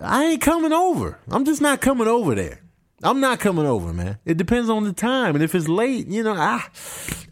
I 0.00 0.24
ain't 0.24 0.42
coming 0.42 0.72
over. 0.72 1.18
I'm 1.30 1.44
just 1.44 1.60
not 1.60 1.80
coming 1.80 2.06
over 2.06 2.34
there. 2.34 2.60
I'm 3.02 3.20
not 3.20 3.40
coming 3.40 3.66
over, 3.66 3.92
man. 3.92 4.18
It 4.24 4.36
depends 4.36 4.68
on 4.68 4.84
the 4.84 4.92
time. 4.92 5.34
And 5.34 5.42
if 5.42 5.54
it's 5.54 5.68
late, 5.68 6.06
you 6.06 6.22
know, 6.22 6.34
I 6.34 6.64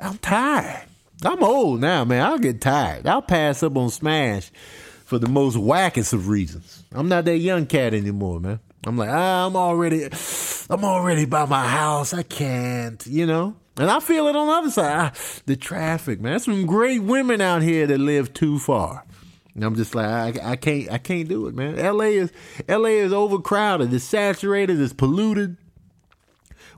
I'm 0.00 0.18
tired. 0.18 0.87
I'm 1.24 1.42
old 1.42 1.81
now, 1.81 2.04
man. 2.04 2.24
I'll 2.24 2.38
get 2.38 2.61
tired. 2.61 3.07
I'll 3.07 3.22
pass 3.22 3.62
up 3.62 3.76
on 3.76 3.90
Smash 3.90 4.50
for 5.04 5.18
the 5.18 5.28
most 5.28 5.57
wackest 5.57 6.12
of 6.12 6.28
reasons. 6.28 6.85
I'm 6.92 7.09
not 7.09 7.24
that 7.26 7.38
young 7.38 7.66
cat 7.66 7.94
anymore, 7.94 8.40
man. 8.40 8.61
I'm 8.84 8.96
like, 8.96 9.10
ah, 9.10 9.46
I'm 9.46 9.56
already, 9.56 10.08
I'm 10.70 10.84
already 10.84 11.24
by 11.24 11.46
my 11.46 11.66
house. 11.66 12.14
I 12.14 12.22
can't, 12.22 13.04
you 13.06 13.26
know. 13.26 13.56
And 13.76 13.90
I 13.90 14.00
feel 14.00 14.26
it 14.26 14.36
on 14.36 14.46
the 14.46 14.52
other 14.52 14.70
side. 14.70 15.12
Ah, 15.14 15.40
the 15.46 15.56
traffic, 15.56 16.20
man. 16.20 16.40
Some 16.40 16.66
great 16.66 17.02
women 17.02 17.40
out 17.40 17.62
here 17.62 17.86
that 17.86 17.98
live 17.98 18.32
too 18.32 18.58
far. 18.58 19.04
And 19.54 19.64
I'm 19.64 19.74
just 19.74 19.94
like, 19.94 20.38
I, 20.38 20.52
I 20.52 20.56
can't, 20.56 20.90
I 20.90 20.98
can't 20.98 21.28
do 21.28 21.46
it, 21.46 21.54
man. 21.54 21.76
LA 21.76 22.04
is, 22.04 22.32
LA 22.68 22.90
is 22.90 23.12
overcrowded. 23.12 23.92
It's 23.92 24.04
saturated. 24.04 24.80
It's 24.80 24.92
polluted. 24.92 25.56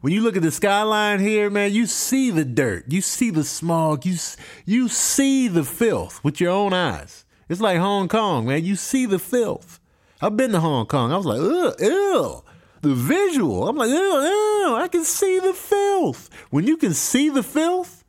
When 0.01 0.15
you 0.15 0.23
look 0.23 0.37
at 0.37 0.43
the 0.43 0.51
skyline 0.51 1.21
here, 1.21 1.51
man, 1.51 1.73
you 1.73 1.85
see 1.87 2.31
the 2.31 2.45
dirt. 2.45 2.85
You 2.89 3.03
see 3.03 3.31
the 3.31 3.45
smog. 3.45 4.07
You, 4.07 4.17
you 4.65 4.89
see 4.89 5.49
the 5.49 5.65
filth 5.65 6.23
with 6.25 6.41
your 6.41 6.53
own 6.53 6.73
eyes. 6.73 7.25
It's 7.51 7.61
like 7.61 7.79
Hong 7.79 8.09
Kong, 8.09 8.47
man. 8.47 8.65
You 8.65 8.77
see 8.77 9.05
the 9.05 9.19
filth. 9.19 9.80
I've 10.23 10.37
been 10.37 10.53
to 10.53 10.61
Hong 10.61 10.87
Kong. 10.87 11.13
I 11.13 11.17
was 11.17 11.27
like, 11.27 11.41
ugh, 11.41 11.75
ew. 11.81 12.43
The 12.83 12.95
visual. 12.95 13.69
I'm 13.69 13.77
like, 13.77 13.89
ew, 13.89 13.95
ew. 13.95 14.75
I 14.77 14.89
can 14.91 15.05
see 15.05 15.39
the 15.39 15.55
filth. 15.55 16.29
When 16.51 16.67
you 16.67 16.77
can 16.77 16.95
see 16.95 17.29
the 17.29 17.43
filth 17.43 18.05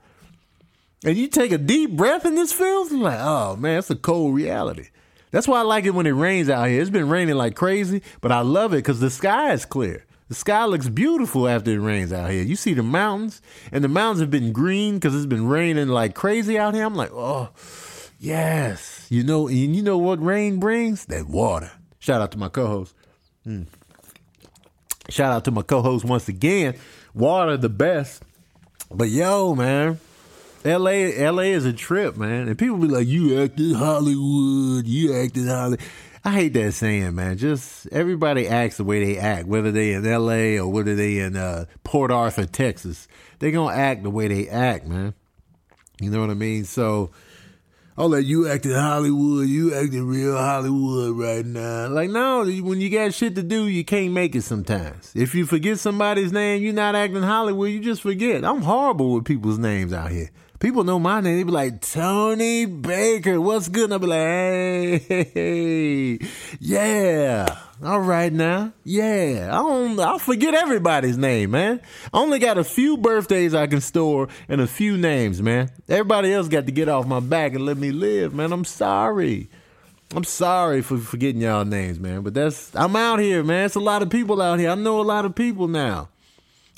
and 1.03 1.17
you 1.17 1.27
take 1.27 1.51
a 1.51 1.57
deep 1.57 1.91
breath 1.91 2.25
in 2.25 2.35
this 2.35 2.53
filth, 2.53 2.91
you're 2.91 3.01
like, 3.01 3.19
oh 3.19 3.55
man, 3.55 3.79
it's 3.79 3.89
a 3.89 3.95
cold 3.95 4.35
reality. 4.35 4.89
That's 5.31 5.47
why 5.47 5.59
I 5.59 5.63
like 5.63 5.85
it 5.85 5.91
when 5.93 6.05
it 6.05 6.11
rains 6.11 6.49
out 6.49 6.67
here. 6.67 6.81
It's 6.81 6.89
been 6.89 7.09
raining 7.09 7.35
like 7.35 7.55
crazy, 7.55 8.01
but 8.19 8.31
I 8.31 8.41
love 8.41 8.73
it 8.73 8.77
because 8.77 8.99
the 8.99 9.09
sky 9.09 9.53
is 9.53 9.65
clear. 9.65 10.05
The 10.27 10.35
sky 10.35 10.65
looks 10.65 10.89
beautiful 10.89 11.47
after 11.47 11.71
it 11.71 11.79
rains 11.79 12.13
out 12.13 12.31
here. 12.31 12.43
You 12.43 12.55
see 12.55 12.73
the 12.73 12.83
mountains, 12.83 13.41
and 13.71 13.83
the 13.83 13.89
mountains 13.89 14.21
have 14.21 14.31
been 14.31 14.53
green 14.53 14.95
because 14.95 15.15
it's 15.15 15.25
been 15.25 15.47
raining 15.47 15.89
like 15.89 16.15
crazy 16.15 16.57
out 16.57 16.73
here. 16.73 16.85
I'm 16.85 16.95
like, 16.95 17.11
oh, 17.11 17.49
yes. 18.19 19.07
You 19.09 19.23
know, 19.23 19.47
and 19.47 19.75
you 19.75 19.81
know 19.81 19.97
what 19.97 20.23
rain 20.23 20.59
brings? 20.59 21.05
That 21.05 21.27
water. 21.27 21.71
Shout 22.01 22.19
out 22.19 22.31
to 22.31 22.37
my 22.39 22.49
co-host. 22.49 22.95
Mm. 23.45 23.67
Shout 25.07 25.31
out 25.31 25.45
to 25.45 25.51
my 25.51 25.61
co-host 25.61 26.03
once 26.03 26.27
again. 26.27 26.75
Water 27.13 27.57
the 27.57 27.69
best. 27.69 28.23
But 28.89 29.09
yo, 29.09 29.53
man, 29.53 29.99
LA 30.65 31.11
LA 31.29 31.43
is 31.43 31.65
a 31.65 31.73
trip, 31.73 32.17
man. 32.17 32.47
And 32.47 32.57
people 32.57 32.77
be 32.77 32.87
like, 32.87 33.07
You 33.07 33.43
acted 33.43 33.75
Hollywood, 33.75 34.87
you 34.87 35.15
acted 35.15 35.47
Hollywood. 35.47 35.79
I 36.25 36.31
hate 36.31 36.53
that 36.53 36.73
saying, 36.73 37.13
man. 37.13 37.37
Just 37.37 37.87
everybody 37.91 38.47
acts 38.47 38.77
the 38.77 38.83
way 38.83 39.05
they 39.05 39.19
act, 39.19 39.47
whether 39.47 39.71
they 39.71 39.93
in 39.93 40.03
LA 40.03 40.59
or 40.59 40.67
whether 40.67 40.95
they 40.95 41.19
in 41.19 41.37
uh, 41.37 41.65
Port 41.83 42.11
Arthur, 42.11 42.45
Texas. 42.45 43.07
They 43.37 43.51
gonna 43.51 43.75
act 43.75 44.01
the 44.01 44.09
way 44.09 44.27
they 44.27 44.49
act, 44.49 44.87
man. 44.87 45.13
You 45.99 46.09
know 46.09 46.19
what 46.19 46.31
I 46.31 46.35
mean? 46.35 46.65
So 46.65 47.11
Oh, 47.97 48.05
like 48.07 48.25
you 48.25 48.47
acting 48.47 48.71
Hollywood, 48.71 49.49
you 49.49 49.75
acting 49.75 50.07
real 50.07 50.37
Hollywood 50.37 51.17
right 51.17 51.45
now. 51.45 51.89
Like, 51.89 52.09
no, 52.09 52.45
when 52.45 52.79
you 52.79 52.89
got 52.89 53.13
shit 53.13 53.35
to 53.35 53.43
do, 53.43 53.67
you 53.67 53.83
can't 53.83 54.13
make 54.13 54.33
it 54.33 54.43
sometimes. 54.43 55.11
If 55.13 55.35
you 55.35 55.45
forget 55.45 55.77
somebody's 55.77 56.31
name, 56.31 56.63
you're 56.63 56.73
not 56.73 56.95
acting 56.95 57.21
Hollywood, 57.21 57.69
you 57.69 57.81
just 57.81 58.01
forget. 58.01 58.45
I'm 58.45 58.61
horrible 58.61 59.13
with 59.13 59.25
people's 59.25 59.57
names 59.57 59.91
out 59.91 60.09
here. 60.09 60.31
People 60.61 60.83
know 60.83 60.99
my 60.99 61.21
name. 61.21 61.37
They 61.37 61.43
be 61.43 61.51
like, 61.51 61.81
Tony 61.81 62.67
Baker, 62.67 63.41
what's 63.41 63.67
good? 63.67 63.85
And 63.85 63.95
I 63.95 63.97
be 63.97 64.05
like, 64.05 65.07
hey, 65.33 66.19
yeah. 66.59 67.57
All 67.83 67.99
right 67.99 68.31
now. 68.31 68.71
Yeah. 68.83 69.49
I 69.51 69.55
don't, 69.57 69.99
I'll 69.99 70.19
forget 70.19 70.53
everybody's 70.53 71.17
name, 71.17 71.49
man. 71.49 71.81
I 72.13 72.19
only 72.19 72.37
got 72.37 72.59
a 72.59 72.63
few 72.63 72.95
birthdays 72.95 73.55
I 73.55 73.65
can 73.65 73.81
store 73.81 74.27
and 74.47 74.61
a 74.61 74.67
few 74.67 74.97
names, 74.97 75.41
man. 75.41 75.71
Everybody 75.89 76.31
else 76.31 76.47
got 76.47 76.67
to 76.67 76.71
get 76.71 76.87
off 76.89 77.07
my 77.07 77.21
back 77.21 77.55
and 77.55 77.65
let 77.65 77.77
me 77.77 77.91
live, 77.91 78.35
man. 78.35 78.53
I'm 78.53 78.65
sorry. 78.65 79.49
I'm 80.15 80.25
sorry 80.25 80.83
for 80.83 80.99
forgetting 80.99 81.41
y'all 81.41 81.65
names, 81.65 81.99
man. 81.99 82.21
But 82.21 82.35
that's, 82.35 82.75
I'm 82.75 82.95
out 82.95 83.17
here, 83.17 83.43
man. 83.43 83.65
It's 83.65 83.73
a 83.73 83.79
lot 83.79 84.03
of 84.03 84.11
people 84.11 84.39
out 84.39 84.59
here. 84.59 84.69
I 84.69 84.75
know 84.75 85.01
a 85.01 85.01
lot 85.01 85.25
of 85.25 85.33
people 85.33 85.67
now. 85.67 86.09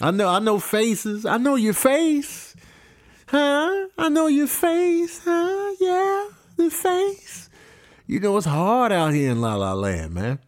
I 0.02 0.12
know, 0.12 0.30
I 0.30 0.40
know 0.40 0.58
faces. 0.58 1.26
I 1.26 1.36
know 1.36 1.56
your 1.56 1.74
face. 1.74 2.53
Huh? 3.28 3.88
I 3.98 4.10
know 4.10 4.28
your 4.28 4.48
face, 4.48 5.22
huh? 5.24 5.72
Yeah, 5.80 6.28
the 6.58 6.70
face. 6.70 7.50
You 8.06 8.20
know, 8.20 8.38
it's 8.38 8.46
hard 8.46 8.92
out 8.92 9.14
here 9.14 9.32
in 9.32 9.42
La 9.42 9.56
La 9.56 9.74
Land, 9.74 10.14
man. 10.14 10.40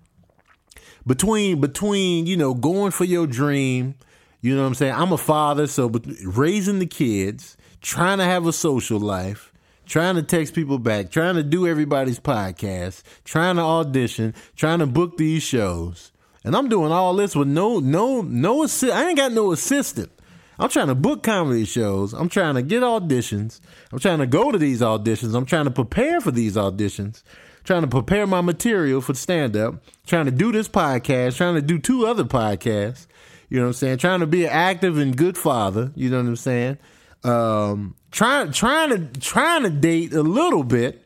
Between 1.08 1.62
between, 1.62 2.26
you 2.26 2.36
know, 2.36 2.54
going 2.54 2.92
for 2.92 3.06
your 3.06 3.28
dream, 3.28 3.96
you 4.42 4.56
know 4.56 4.62
what 4.62 4.68
I'm 4.68 4.76
saying? 4.76 4.94
I'm 4.94 5.12
a 5.12 5.18
father, 5.18 5.68
so 5.68 5.92
raising 6.26 6.80
the 6.80 6.86
kids, 6.86 7.58
trying 7.82 8.18
to 8.18 8.24
have 8.24 8.46
a 8.46 8.54
social 8.54 9.00
life, 9.00 9.54
trying 9.86 10.16
to 10.16 10.24
text 10.24 10.54
people 10.54 10.80
back, 10.80 11.12
trying 11.12 11.36
to 11.36 11.44
do 11.44 11.68
everybody's 11.68 12.20
podcast, 12.20 13.04
trying 13.24 13.56
to 13.56 13.62
audition, 13.62 14.34
trying 14.56 14.80
to 14.80 14.86
book 14.86 15.18
these 15.18 15.44
shows. 15.44 16.12
And 16.44 16.56
I'm 16.56 16.70
doing 16.70 16.92
all 16.92 17.16
this 17.16 17.36
with 17.36 17.48
no 17.48 17.80
no 17.80 18.22
no 18.22 18.64
assist. 18.64 18.94
I 18.94 19.08
ain't 19.08 19.18
got 19.18 19.32
no 19.32 19.52
assistant. 19.52 20.12
I'm 20.60 20.70
trying 20.70 20.88
to 20.88 20.96
book 20.96 21.24
comedy 21.24 21.66
shows. 21.66 22.14
I'm 22.14 22.30
trying 22.30 22.56
to 22.56 22.62
get 22.62 22.84
auditions. 22.84 23.60
I'm 23.92 24.00
trying 24.00 24.20
to 24.20 24.28
go 24.28 24.52
to 24.52 24.58
these 24.58 24.82
auditions. 24.82 25.36
I'm 25.36 25.46
trying 25.46 25.66
to 25.66 25.72
prepare 25.72 26.22
for 26.22 26.32
these 26.32 26.56
auditions. 26.56 27.24
Trying 27.64 27.82
to 27.82 27.88
prepare 27.88 28.28
my 28.28 28.42
material 28.42 29.02
for 29.02 29.14
stand 29.16 29.58
up. 29.58 29.76
Trying 30.06 30.26
to 30.26 30.32
do 30.32 30.52
this 30.52 30.70
podcast. 30.70 31.38
Trying 31.38 31.56
to 31.56 31.62
do 31.62 31.80
two 31.80 32.06
other 32.06 32.24
podcasts. 32.24 33.08
You 33.50 33.58
know 33.58 33.66
what 33.66 33.70
I'm 33.70 33.74
saying? 33.74 33.98
Trying 33.98 34.20
to 34.22 34.28
be 34.28 34.46
an 34.46 34.52
active 34.52 34.98
and 34.98 35.16
good 35.16 35.38
father. 35.38 35.92
You 35.96 36.10
know 36.10 36.18
what 36.18 36.28
I'm 36.28 36.36
saying? 36.36 36.78
Um, 37.24 37.96
trying 38.12 38.52
trying 38.52 38.90
to 38.90 39.20
trying 39.20 39.64
to 39.64 39.70
date 39.70 40.14
a 40.14 40.22
little 40.22 40.64
bit. 40.64 41.02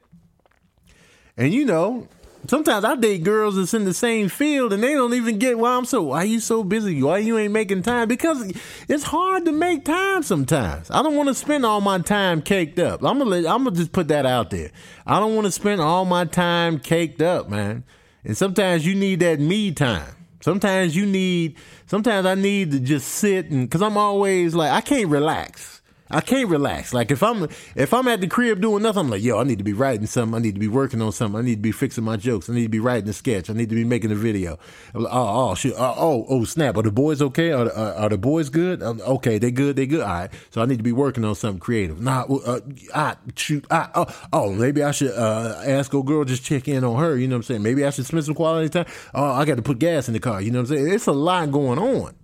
And 1.37 1.53
you 1.53 1.65
know, 1.65 2.07
Sometimes 2.47 2.85
I 2.85 2.95
date 2.95 3.23
girls 3.23 3.57
that's 3.57 3.73
in 3.73 3.85
the 3.85 3.93
same 3.93 4.29
field 4.29 4.71
and 4.73 4.81
they 4.81 4.93
don't 4.93 5.13
even 5.13 5.37
get 5.37 5.57
why 5.57 5.75
I'm 5.75 5.85
so 5.85 6.01
why 6.03 6.23
you 6.23 6.39
so 6.39 6.63
busy? 6.63 7.03
Why 7.03 7.17
you 7.19 7.37
ain't 7.37 7.53
making 7.53 7.83
time? 7.83 8.07
Because 8.07 8.53
it's 8.87 9.03
hard 9.03 9.45
to 9.45 9.51
make 9.51 9.85
time 9.85 10.23
sometimes. 10.23 10.89
I 10.89 11.03
don't 11.03 11.15
want 11.15 11.27
to 11.29 11.35
spend 11.35 11.65
all 11.65 11.81
my 11.81 11.99
time 11.99 12.41
caked 12.41 12.79
up. 12.79 13.03
I'm 13.03 13.19
gonna 13.19 13.37
I'm 13.37 13.65
gonna 13.65 13.71
just 13.71 13.91
put 13.91 14.07
that 14.07 14.25
out 14.25 14.49
there. 14.49 14.71
I 15.05 15.19
don't 15.19 15.35
want 15.35 15.45
to 15.45 15.51
spend 15.51 15.81
all 15.81 16.05
my 16.05 16.25
time 16.25 16.79
caked 16.79 17.21
up, 17.21 17.49
man. 17.49 17.83
And 18.23 18.37
sometimes 18.37 18.85
you 18.85 18.95
need 18.95 19.19
that 19.19 19.39
me 19.39 19.71
time. 19.71 20.15
Sometimes 20.41 20.95
you 20.95 21.05
need 21.05 21.57
sometimes 21.87 22.25
I 22.25 22.35
need 22.35 22.71
to 22.71 22.79
just 22.79 23.09
sit 23.09 23.51
and 23.51 23.69
cuz 23.69 23.81
I'm 23.81 23.97
always 23.97 24.55
like 24.55 24.71
I 24.71 24.81
can't 24.81 25.09
relax. 25.09 25.78
I 26.11 26.21
can't 26.21 26.49
relax. 26.49 26.91
Like 26.93 27.11
if 27.11 27.21
I'm 27.21 27.47
if 27.75 27.93
I'm 27.93 28.07
at 28.07 28.21
the 28.21 28.27
crib 28.27 28.61
doing 28.61 28.81
nothing, 28.81 29.01
I'm 29.01 29.09
like, 29.09 29.21
yo, 29.21 29.39
I 29.39 29.43
need 29.43 29.59
to 29.59 29.63
be 29.63 29.73
writing 29.73 30.07
something. 30.07 30.35
I 30.35 30.39
need 30.39 30.55
to 30.55 30.59
be 30.59 30.67
working 30.67 31.01
on 31.01 31.11
something. 31.11 31.39
I 31.39 31.43
need 31.43 31.57
to 31.57 31.61
be 31.61 31.71
fixing 31.71 32.03
my 32.03 32.17
jokes. 32.17 32.49
I 32.49 32.53
need 32.53 32.63
to 32.63 32.69
be 32.69 32.79
writing 32.79 33.07
a 33.09 33.13
sketch. 33.13 33.49
I 33.49 33.53
need 33.53 33.69
to 33.69 33.75
be 33.75 33.83
making 33.83 34.11
a 34.11 34.15
video. 34.15 34.57
Like, 34.93 35.13
oh, 35.13 35.51
oh, 35.51 35.55
shit. 35.55 35.73
Oh, 35.77 35.93
oh, 35.97 36.25
oh, 36.27 36.43
snap. 36.45 36.77
Are 36.77 36.83
the 36.83 36.91
boys 36.91 37.21
okay? 37.21 37.51
Are, 37.51 37.71
are, 37.71 37.93
are 37.93 38.09
the 38.09 38.17
boys 38.17 38.49
good? 38.49 38.81
Okay, 38.81 39.37
they 39.37 39.51
good. 39.51 39.75
They 39.75 39.85
good. 39.85 40.01
All 40.01 40.07
right. 40.07 40.31
So 40.49 40.61
I 40.61 40.65
need 40.65 40.77
to 40.77 40.83
be 40.83 40.91
working 40.91 41.23
on 41.23 41.35
something 41.35 41.59
creative. 41.59 42.01
Nah, 42.01 42.23
uh, 42.23 42.59
I 42.95 43.15
shoot. 43.35 43.65
I, 43.69 43.89
oh, 43.93 44.07
oh, 44.33 44.51
maybe 44.53 44.81
I 44.81 44.91
should 44.91 45.11
uh, 45.11 45.61
ask 45.63 45.93
a 45.93 46.01
girl 46.01 46.23
just 46.25 46.43
check 46.43 46.67
in 46.67 46.83
on 46.83 46.97
her. 46.99 47.17
You 47.17 47.27
know 47.27 47.35
what 47.35 47.39
I'm 47.39 47.43
saying? 47.43 47.63
Maybe 47.63 47.85
I 47.85 47.91
should 47.91 48.07
spend 48.07 48.25
some 48.25 48.35
quality 48.35 48.69
time. 48.69 48.85
Oh, 49.13 49.31
I 49.31 49.45
got 49.45 49.55
to 49.55 49.61
put 49.61 49.77
gas 49.77 50.07
in 50.07 50.15
the 50.15 50.19
car. 50.19 50.41
You 50.41 50.49
know 50.49 50.61
what 50.61 50.71
I'm 50.71 50.77
saying? 50.77 50.93
It's 50.93 51.07
a 51.07 51.11
lot 51.11 51.51
going 51.51 51.77
on. 51.77 52.15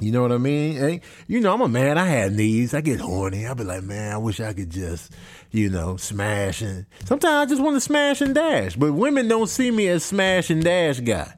You 0.00 0.12
know 0.12 0.22
what 0.22 0.30
I 0.30 0.38
mean? 0.38 0.76
Hey, 0.76 1.00
you 1.26 1.40
know, 1.40 1.52
I'm 1.52 1.60
a 1.60 1.68
man. 1.68 1.98
I 1.98 2.06
have 2.06 2.32
needs. 2.32 2.72
I 2.72 2.80
get 2.80 3.00
horny. 3.00 3.46
I'll 3.46 3.56
be 3.56 3.64
like, 3.64 3.82
man, 3.82 4.12
I 4.12 4.16
wish 4.16 4.38
I 4.38 4.52
could 4.52 4.70
just, 4.70 5.12
you 5.50 5.70
know, 5.70 5.96
smash 5.96 6.62
and 6.62 6.86
sometimes 7.04 7.34
I 7.34 7.46
just 7.46 7.62
want 7.62 7.76
to 7.76 7.80
smash 7.80 8.20
and 8.20 8.34
dash. 8.34 8.76
But 8.76 8.92
women 8.92 9.26
don't 9.26 9.48
see 9.48 9.70
me 9.70 9.88
as 9.88 10.04
smash 10.04 10.50
and 10.50 10.62
dash 10.62 11.00
guy. 11.00 11.34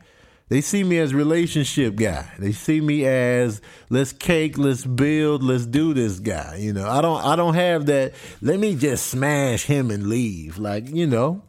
They 0.51 0.61
see 0.61 0.83
me 0.83 0.99
as 0.99 1.15
relationship 1.15 1.95
guy. 1.95 2.29
They 2.39 2.51
see 2.51 2.81
me 2.81 3.07
as 3.07 3.63
let's 3.89 4.13
cake, 4.13 4.59
let's 4.59 4.85
build, 4.85 5.45
let's 5.45 5.65
do 5.65 5.95
this 5.95 6.19
guy. 6.19 6.57
You 6.57 6.73
know, 6.73 6.89
I 6.89 7.01
don't 7.01 7.25
I 7.25 7.37
don't 7.37 7.55
have 7.55 7.87
that 7.87 8.15
let 8.43 8.59
me 8.59 8.75
just 8.75 9.07
smash 9.07 9.65
him 9.65 9.93
and 9.93 10.09
leave. 10.09 10.59
Like, 10.59 10.89
you 10.89 11.07
know, 11.07 11.45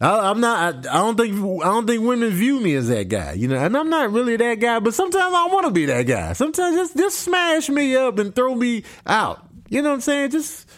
I, 0.00 0.30
am 0.30 0.40
not. 0.40 0.86
I, 0.86 0.98
I, 0.98 0.98
don't 0.98 1.16
think. 1.16 1.34
I 1.34 1.68
don't 1.68 1.86
think 1.86 2.04
women 2.04 2.30
view 2.30 2.60
me 2.60 2.74
as 2.74 2.88
that 2.88 3.08
guy. 3.08 3.32
You 3.32 3.48
know, 3.48 3.56
and 3.56 3.76
I'm 3.76 3.88
not 3.88 4.12
really 4.12 4.36
that 4.36 4.56
guy. 4.56 4.78
But 4.78 4.94
sometimes 4.94 5.34
I 5.34 5.46
want 5.46 5.66
to 5.66 5.72
be 5.72 5.86
that 5.86 6.02
guy. 6.02 6.32
Sometimes 6.34 6.76
just 6.76 6.96
just 6.96 7.18
smash 7.20 7.68
me 7.68 7.96
up 7.96 8.18
and 8.18 8.34
throw 8.34 8.54
me 8.54 8.84
out. 9.06 9.48
You 9.68 9.82
know 9.82 9.90
what 9.90 9.96
I'm 9.96 10.00
saying? 10.02 10.30
Just 10.30 10.68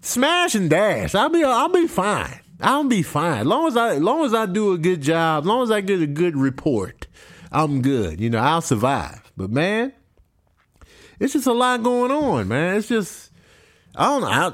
smash 0.00 0.54
and 0.54 0.70
dash. 0.70 1.14
I'll 1.14 1.28
be. 1.28 1.42
I'll 1.42 1.68
be 1.68 1.88
fine. 1.88 2.40
I'll 2.60 2.84
be 2.84 3.02
fine. 3.02 3.40
As 3.40 3.46
long 3.46 3.66
as 3.66 3.76
I, 3.76 3.94
as 3.96 4.00
long 4.00 4.24
as 4.24 4.32
I 4.32 4.46
do 4.46 4.72
a 4.72 4.78
good 4.78 5.02
job, 5.02 5.42
as 5.44 5.46
long 5.46 5.62
as 5.62 5.70
I 5.70 5.80
get 5.80 6.00
a 6.00 6.06
good 6.06 6.36
report, 6.36 7.06
I'm 7.50 7.82
good. 7.82 8.20
You 8.20 8.30
know, 8.30 8.38
I'll 8.38 8.62
survive. 8.62 9.32
But 9.36 9.50
man, 9.50 9.92
it's 11.18 11.32
just 11.32 11.46
a 11.46 11.52
lot 11.52 11.82
going 11.82 12.12
on, 12.12 12.48
man. 12.48 12.76
It's 12.76 12.88
just 12.88 13.30
I 13.96 14.04
don't 14.04 14.20
know. 14.22 14.28
I, 14.28 14.52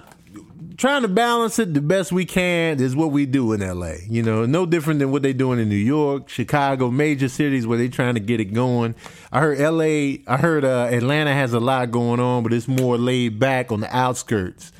trying 0.76 1.02
to 1.02 1.08
balance 1.08 1.58
it 1.58 1.74
the 1.74 1.80
best 1.80 2.12
we 2.12 2.24
can 2.24 2.80
is 2.80 2.96
what 2.96 3.12
we 3.12 3.26
do 3.26 3.52
in 3.52 3.60
LA. 3.60 3.94
You 4.08 4.22
know, 4.22 4.46
no 4.46 4.66
different 4.66 5.00
than 5.00 5.10
what 5.10 5.22
they're 5.22 5.32
doing 5.32 5.60
in 5.60 5.68
New 5.68 5.76
York, 5.76 6.28
Chicago, 6.28 6.90
major 6.90 7.28
cities 7.28 7.66
where 7.66 7.78
they're 7.78 7.88
trying 7.88 8.14
to 8.14 8.20
get 8.20 8.40
it 8.40 8.46
going. 8.46 8.94
I 9.30 9.40
heard 9.40 9.58
LA, 9.58 10.22
I 10.26 10.38
heard 10.38 10.64
uh, 10.64 10.88
Atlanta 10.90 11.32
has 11.32 11.52
a 11.52 11.60
lot 11.60 11.90
going 11.90 12.20
on, 12.20 12.42
but 12.42 12.52
it's 12.52 12.68
more 12.68 12.98
laid 12.98 13.38
back 13.38 13.70
on 13.70 13.80
the 13.80 13.96
outskirts. 13.96 14.72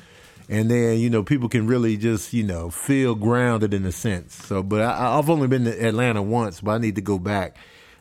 And 0.49 0.69
then, 0.69 0.99
you 0.99 1.09
know, 1.09 1.23
people 1.23 1.47
can 1.47 1.67
really 1.67 1.95
just, 1.95 2.33
you 2.33 2.43
know, 2.43 2.69
feel 2.69 3.15
grounded 3.15 3.73
in 3.73 3.85
a 3.85 3.91
sense. 3.91 4.35
So, 4.35 4.61
but 4.61 4.81
I, 4.81 5.17
I've 5.17 5.29
only 5.29 5.47
been 5.47 5.63
to 5.63 5.87
Atlanta 5.87 6.21
once, 6.21 6.59
but 6.61 6.71
I 6.71 6.77
need 6.79 6.95
to 6.95 7.01
go 7.01 7.17
back. 7.17 7.55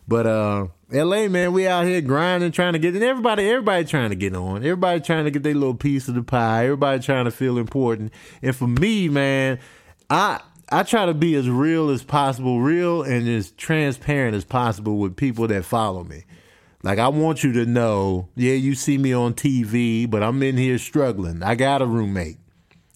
But, 0.09 0.27
uh, 0.27 0.67
LA, 0.93 1.27
man, 1.29 1.55
we 1.55 1.67
out 1.67 1.87
here 1.87 2.03
grinding, 2.03 2.53
trying 2.53 2.75
to 2.75 2.79
get, 2.79 2.95
and 2.95 3.03
everybody, 3.03 3.49
everybody 3.49 3.85
trying 3.85 4.11
to 4.11 4.17
get 4.17 4.37
on. 4.37 4.59
Everybody 4.59 5.01
trying 5.01 5.25
to 5.25 5.31
get 5.31 5.43
their 5.43 5.55
little 5.55 5.75
piece 5.75 6.07
of 6.07 6.15
the 6.15 6.23
pie. 6.23 6.65
Everybody 6.65 7.01
trying 7.03 7.25
to 7.25 7.31
feel 7.31 7.57
important. 7.57 8.13
And 8.43 8.55
for 8.55 8.67
me, 8.67 9.09
man, 9.09 9.59
I, 10.11 10.41
I 10.69 10.83
try 10.83 11.07
to 11.07 11.15
be 11.15 11.35
as 11.35 11.49
real 11.49 11.89
as 11.89 12.03
possible, 12.03 12.61
real 12.61 13.03
and 13.03 13.27
as 13.27 13.53
transparent 13.53 14.37
as 14.37 14.45
possible 14.45 14.99
with 14.99 15.17
people 15.17 15.49
that 15.49 15.65
follow 15.65 16.05
me. 16.05 16.25
Like 16.83 16.99
I 16.99 17.09
want 17.09 17.43
you 17.43 17.53
to 17.55 17.65
know, 17.65 18.29
yeah, 18.35 18.55
you 18.55 18.75
see 18.75 18.99
me 18.99 19.15
on 19.15 19.33
TV, 19.33 20.11
but 20.11 20.23
I'm 20.23 20.43
in 20.43 20.59
here 20.59 20.79
struggling. 20.79 21.43
I 21.43 21.55
got 21.55 21.81
a 21.81 21.87
roommate. 21.87 22.37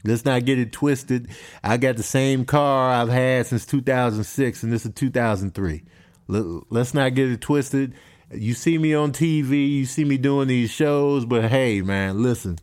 Let's 0.04 0.24
not 0.24 0.44
get 0.44 0.58
it 0.58 0.72
twisted. 0.72 1.28
I 1.64 1.78
got 1.78 1.96
the 1.96 2.02
same 2.02 2.44
car 2.44 2.90
I've 2.90 3.08
had 3.08 3.46
since 3.46 3.64
2006, 3.64 4.62
and 4.62 4.72
this 4.72 4.84
is 4.84 4.92
2003. 4.92 5.82
Let's 6.28 6.94
not 6.94 7.14
get 7.14 7.30
it 7.30 7.40
twisted. 7.40 7.94
You 8.32 8.54
see 8.54 8.78
me 8.78 8.92
on 8.94 9.12
TV, 9.12 9.70
you 9.70 9.86
see 9.86 10.04
me 10.04 10.18
doing 10.18 10.48
these 10.48 10.70
shows, 10.70 11.24
but 11.24 11.44
hey, 11.44 11.80
man, 11.80 12.22
listen. 12.22 12.58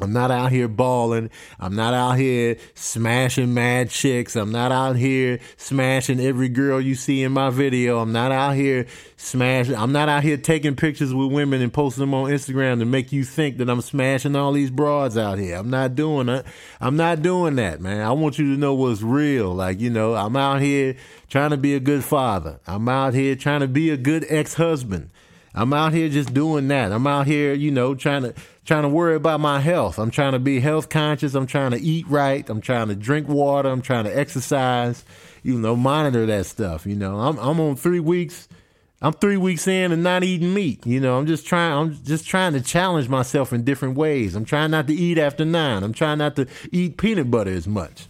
I'm 0.00 0.12
not 0.12 0.30
out 0.30 0.50
here 0.50 0.68
balling. 0.68 1.30
I'm 1.58 1.74
not 1.74 1.94
out 1.94 2.18
here 2.18 2.56
smashing 2.74 3.54
mad 3.54 3.90
chicks. 3.90 4.36
I'm 4.36 4.52
not 4.52 4.72
out 4.72 4.96
here 4.96 5.40
smashing 5.56 6.20
every 6.20 6.48
girl 6.48 6.80
you 6.80 6.94
see 6.94 7.22
in 7.22 7.32
my 7.32 7.50
video. 7.50 7.98
I'm 7.98 8.12
not 8.12 8.32
out 8.32 8.54
here 8.54 8.86
smashing. 9.16 9.74
I'm 9.74 9.92
not 9.92 10.08
out 10.08 10.22
here 10.22 10.36
taking 10.36 10.76
pictures 10.76 11.12
with 11.12 11.32
women 11.32 11.60
and 11.60 11.72
posting 11.72 12.02
them 12.02 12.14
on 12.14 12.30
Instagram 12.30 12.78
to 12.78 12.84
make 12.84 13.12
you 13.12 13.24
think 13.24 13.58
that 13.58 13.68
I'm 13.68 13.80
smashing 13.80 14.36
all 14.36 14.52
these 14.52 14.70
broads 14.70 15.18
out 15.18 15.38
here. 15.38 15.56
I'm 15.56 15.70
not 15.70 15.94
doing 15.94 16.26
that. 16.26 16.46
I'm 16.80 16.96
not 16.96 17.22
doing 17.22 17.56
that, 17.56 17.80
man. 17.80 18.00
I 18.00 18.12
want 18.12 18.38
you 18.38 18.54
to 18.54 18.60
know 18.60 18.74
what's 18.74 19.02
real. 19.02 19.54
Like, 19.54 19.80
you 19.80 19.90
know, 19.90 20.14
I'm 20.14 20.36
out 20.36 20.60
here 20.60 20.96
trying 21.28 21.50
to 21.50 21.56
be 21.56 21.74
a 21.74 21.80
good 21.80 22.04
father. 22.04 22.60
I'm 22.66 22.88
out 22.88 23.14
here 23.14 23.36
trying 23.36 23.60
to 23.60 23.68
be 23.68 23.90
a 23.90 23.96
good 23.96 24.24
ex-husband. 24.28 25.10
I'm 25.54 25.72
out 25.72 25.92
here 25.92 26.08
just 26.08 26.32
doing 26.32 26.68
that. 26.68 26.92
I'm 26.92 27.06
out 27.06 27.26
here, 27.26 27.52
you 27.54 27.70
know, 27.70 27.94
trying 27.94 28.22
to 28.22 28.34
trying 28.64 28.82
to 28.82 28.88
worry 28.88 29.16
about 29.16 29.40
my 29.40 29.60
health. 29.60 29.98
I'm 29.98 30.10
trying 30.10 30.32
to 30.32 30.38
be 30.38 30.60
health 30.60 30.88
conscious. 30.88 31.34
I'm 31.34 31.46
trying 31.46 31.72
to 31.72 31.80
eat 31.80 32.06
right. 32.08 32.48
I'm 32.48 32.60
trying 32.60 32.88
to 32.88 32.94
drink 32.94 33.28
water. 33.28 33.68
I'm 33.68 33.82
trying 33.82 34.04
to 34.04 34.16
exercise. 34.16 35.04
You 35.42 35.58
know, 35.58 35.74
monitor 35.74 36.26
that 36.26 36.46
stuff. 36.46 36.86
You 36.86 36.94
know, 36.94 37.18
I'm 37.18 37.38
I'm 37.38 37.58
on 37.60 37.76
three 37.76 38.00
weeks. 38.00 38.48
I'm 39.02 39.14
three 39.14 39.38
weeks 39.38 39.66
in 39.66 39.92
and 39.92 40.02
not 40.02 40.22
eating 40.24 40.52
meat. 40.52 40.86
You 40.86 41.00
know, 41.00 41.18
I'm 41.18 41.26
just 41.26 41.46
trying. 41.46 41.72
I'm 41.72 42.04
just 42.04 42.26
trying 42.26 42.52
to 42.52 42.60
challenge 42.60 43.08
myself 43.08 43.52
in 43.52 43.64
different 43.64 43.96
ways. 43.96 44.36
I'm 44.36 44.44
trying 44.44 44.70
not 44.70 44.86
to 44.86 44.94
eat 44.94 45.18
after 45.18 45.44
nine. 45.44 45.82
I'm 45.82 45.94
trying 45.94 46.18
not 46.18 46.36
to 46.36 46.46
eat 46.70 46.96
peanut 46.98 47.30
butter 47.30 47.50
as 47.50 47.66
much. 47.66 48.06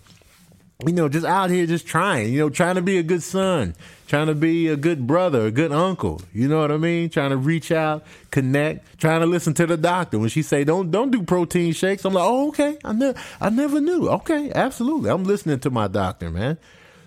You 0.87 0.93
know, 0.93 1.09
just 1.09 1.27
out 1.27 1.51
here, 1.51 1.67
just 1.67 1.87
trying. 1.87 2.33
You 2.33 2.41
know, 2.41 2.51
trying 2.51 2.77
to 2.77 2.83
be 2.83 2.99
a 2.99 3.03
good 3.03 3.23
son, 3.23 3.75
trying 4.07 4.29
to 4.29 4.35
be 4.35 4.69
a 4.69 4.77
good 4.77 5.07
brother, 5.07 5.47
a 5.47 5.51
good 5.51 5.73
uncle. 5.73 6.23
You 6.33 6.49
know 6.49 6.61
what 6.61 6.73
I 6.73 6.77
mean? 6.79 7.11
Trying 7.11 7.31
to 7.31 7.37
reach 7.37 7.71
out, 7.71 8.05
connect, 8.31 8.99
trying 8.99 9.21
to 9.21 9.27
listen 9.27 9.55
to 9.55 9.67
the 9.67 9.77
doctor 9.77 10.19
when 10.19 10.29
she 10.31 10.43
say 10.43 10.65
don't 10.65 10.91
don't 10.91 11.11
do 11.11 11.23
protein 11.23 11.73
shakes. 11.73 12.05
I'm 12.05 12.15
like, 12.15 12.25
oh 12.27 12.49
okay, 12.49 12.79
I 12.85 12.93
never 12.93 13.19
I 13.41 13.51
never 13.51 13.81
knew. 13.81 14.09
Okay, 14.09 14.51
absolutely, 14.55 15.11
I'm 15.11 15.25
listening 15.25 15.61
to 15.61 15.71
my 15.71 15.89
doctor, 15.89 16.31
man. 16.31 16.59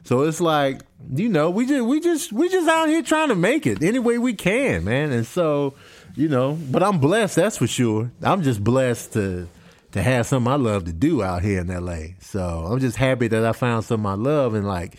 So 0.05 0.23
it's 0.23 0.41
like, 0.41 0.81
you 1.13 1.29
know, 1.29 1.49
we 1.49 1.65
just 1.65 1.85
we 1.85 1.99
just 1.99 2.33
we 2.33 2.49
just 2.49 2.67
out 2.67 2.89
here 2.89 3.01
trying 3.01 3.29
to 3.29 3.35
make 3.35 3.65
it 3.65 3.81
any 3.81 3.99
way 3.99 4.17
we 4.17 4.33
can, 4.33 4.83
man. 4.83 5.11
And 5.11 5.25
so, 5.25 5.75
you 6.15 6.27
know, 6.27 6.57
but 6.69 6.83
I'm 6.83 6.99
blessed, 6.99 7.37
that's 7.37 7.57
for 7.57 7.67
sure. 7.67 8.11
I'm 8.21 8.43
just 8.43 8.63
blessed 8.63 9.13
to 9.13 9.47
to 9.93 10.01
have 10.01 10.25
something 10.25 10.51
I 10.51 10.55
love 10.55 10.85
to 10.85 10.93
do 10.93 11.23
out 11.23 11.43
here 11.43 11.61
in 11.61 11.67
LA. 11.67 12.15
So 12.19 12.41
I'm 12.41 12.79
just 12.79 12.97
happy 12.97 13.27
that 13.29 13.45
I 13.45 13.53
found 13.53 13.85
something 13.85 14.05
I 14.05 14.15
love 14.15 14.53
and 14.55 14.67
like, 14.67 14.97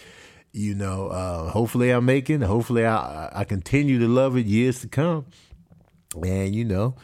you 0.52 0.74
know, 0.74 1.09
uh, 1.09 1.50
hopefully 1.50 1.90
I'm 1.90 2.04
making, 2.04 2.40
hopefully 2.40 2.87
I 2.87 3.28
I 3.33 3.44
continue 3.44 3.98
to 3.98 4.09
love 4.09 4.37
it 4.37 4.46
years 4.46 4.80
to 4.80 4.88
come. 4.88 5.26
And 6.22 6.54
you 6.54 6.64
know, 6.64 6.94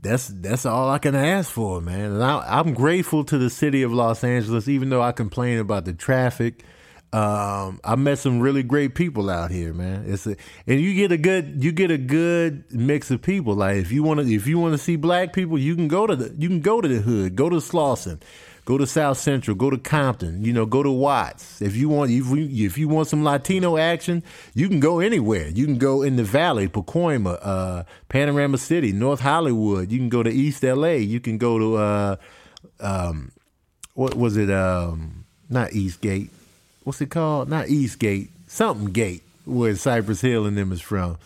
that's 0.00 0.28
that's 0.28 0.64
all 0.64 0.88
I 0.90 0.98
can 0.98 1.14
ask 1.14 1.50
for, 1.50 1.80
man. 1.82 2.12
And 2.12 2.24
I, 2.24 2.58
I'm 2.58 2.72
grateful 2.72 3.22
to 3.24 3.36
the 3.36 3.50
city 3.50 3.82
of 3.82 3.92
Los 3.92 4.24
Angeles, 4.24 4.66
even 4.66 4.88
though 4.88 5.02
I 5.02 5.12
complain 5.12 5.58
about 5.58 5.84
the 5.84 5.92
traffic 5.92 6.64
um, 7.12 7.80
I 7.82 7.96
met 7.96 8.18
some 8.18 8.38
really 8.38 8.62
great 8.62 8.94
people 8.94 9.30
out 9.30 9.50
here, 9.50 9.72
man. 9.72 10.04
It's 10.06 10.26
a, 10.28 10.36
and 10.68 10.80
you 10.80 10.94
get 10.94 11.10
a 11.10 11.16
good 11.16 11.62
you 11.62 11.72
get 11.72 11.90
a 11.90 11.98
good 11.98 12.72
mix 12.72 13.10
of 13.10 13.20
people. 13.20 13.54
Like 13.54 13.78
if 13.78 13.90
you 13.90 14.04
want 14.04 14.20
to 14.20 14.32
if 14.32 14.46
you 14.46 14.60
want 14.60 14.74
to 14.74 14.78
see 14.78 14.94
black 14.94 15.32
people, 15.32 15.58
you 15.58 15.74
can 15.74 15.88
go 15.88 16.06
to 16.06 16.14
the 16.14 16.34
you 16.38 16.48
can 16.48 16.60
go 16.60 16.80
to 16.80 16.86
the 16.86 17.00
hood, 17.00 17.34
go 17.34 17.48
to 17.48 17.56
Slauson, 17.56 18.20
go 18.64 18.78
to 18.78 18.86
South 18.86 19.18
Central, 19.18 19.56
go 19.56 19.70
to 19.70 19.78
Compton, 19.78 20.44
you 20.44 20.52
know, 20.52 20.66
go 20.66 20.84
to 20.84 20.90
Watts. 20.90 21.60
If 21.60 21.74
you 21.74 21.88
want 21.88 22.12
if, 22.12 22.26
if 22.30 22.78
you 22.78 22.86
want 22.86 23.08
some 23.08 23.24
Latino 23.24 23.76
action, 23.76 24.22
you 24.54 24.68
can 24.68 24.78
go 24.78 25.00
anywhere. 25.00 25.48
You 25.48 25.66
can 25.66 25.78
go 25.78 26.02
in 26.02 26.14
the 26.14 26.22
Valley, 26.24 26.68
Pacoima, 26.68 27.40
uh, 27.42 27.82
Panorama 28.08 28.56
City, 28.56 28.92
North 28.92 29.20
Hollywood. 29.20 29.90
You 29.90 29.98
can 29.98 30.10
go 30.10 30.22
to 30.22 30.30
East 30.30 30.62
LA. 30.62 30.92
You 30.92 31.18
can 31.18 31.38
go 31.38 31.58
to 31.58 31.76
uh, 31.76 32.16
um, 32.78 33.32
what 33.94 34.14
was 34.14 34.36
it? 34.36 34.48
Um, 34.48 35.24
not 35.48 35.72
Eastgate 35.72 36.30
what's 36.90 37.00
it 37.00 37.08
called? 37.08 37.48
Not 37.48 37.68
Eastgate, 37.68 38.30
something 38.48 38.86
Gate, 38.86 39.22
where 39.44 39.76
Cypress 39.76 40.22
Hill 40.22 40.44
and 40.44 40.58
them 40.58 40.72
is 40.72 40.80
from. 40.80 41.18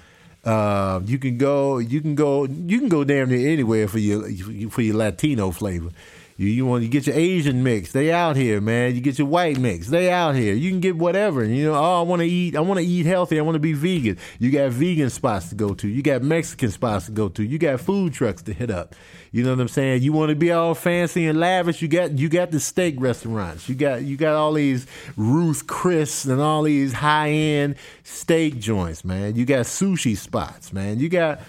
Uh, 0.45 1.01
you 1.07 1.17
can 1.17 1.39
go, 1.39 1.79
you 1.79 2.03
can 2.03 2.15
go, 2.15 2.45
you 2.45 2.79
can 2.79 2.91
go 2.91 3.03
damn 3.03 3.31
near 3.31 3.49
anywhere 3.49 3.89
for 3.89 3.99
your 3.99 4.29
for 4.69 4.83
your 4.83 4.97
Latino 4.97 5.53
flavor. 5.53 5.89
You, 6.37 6.49
you 6.49 6.67
want 6.67 6.83
you 6.83 6.89
get 6.89 7.07
your 7.07 7.15
Asian 7.15 7.63
mix, 7.63 7.93
they 7.93 8.13
out 8.13 8.35
here, 8.35 8.61
man. 8.61 8.95
You 8.95 9.01
get 9.01 9.19
your 9.19 9.29
white 9.29 9.59
mix, 9.59 9.87
they 9.87 10.11
out 10.11 10.35
here. 10.35 10.55
You 10.55 10.71
can 10.71 10.81
get 10.81 10.97
whatever. 10.97 11.45
You 11.45 11.67
know, 11.67 11.75
oh, 11.75 12.01
I 12.01 12.03
want 12.03 12.23
to 12.23 12.27
eat, 12.27 12.57
I 12.57 12.61
want 12.61 12.81
to 12.81 12.87
eat 12.87 13.07
healthy, 13.07 13.39
I 13.39 13.43
want 13.43 13.55
to 13.55 13.61
be 13.61 13.73
vegan. 13.73 14.19
You 14.41 14.51
got 14.51 14.73
vegan 14.73 15.11
spots 15.11 15.51
to 15.51 15.55
go 15.55 15.75
to. 15.75 15.87
You 15.87 16.03
got 16.03 16.23
Mexican 16.23 16.73
spots 16.73 17.07
to 17.07 17.13
go 17.13 17.29
to. 17.29 17.45
You 17.45 17.59
got 17.59 17.81
food 17.81 18.15
trucks 18.15 18.43
to 18.43 18.53
hit 18.53 18.71
up. 18.71 18.97
You 19.31 19.45
know 19.45 19.51
what 19.51 19.61
I'm 19.61 19.69
saying? 19.69 20.03
You 20.03 20.13
want 20.13 20.31
to 20.31 20.37
be 20.37 20.51
all 20.51 20.75
fancy 20.75 21.27
and 21.27 21.39
lavish. 21.39 21.83
You 21.83 21.89
got 21.89 22.19
you 22.19 22.29
got 22.29 22.51
the 22.51 22.59
steak 22.59 22.97
restaurants. 22.99 23.69
You 23.69 23.77
got 23.77 24.03
you 24.03 24.17
got 24.17 24.35
all 24.35 24.53
these 24.53 24.87
Ruth 25.17 25.67
Chris 25.69 26.25
and 26.25 26.41
all 26.41 26.63
these 26.63 26.93
high 26.93 27.31
end 27.31 27.77
steak 28.03 28.59
joints, 28.59 29.05
man. 29.05 29.37
You 29.37 29.45
got 29.45 29.67
sushi 29.67 30.17
spots, 30.17 30.73
man. 30.73 30.99
You 30.99 31.09
got 31.09 31.41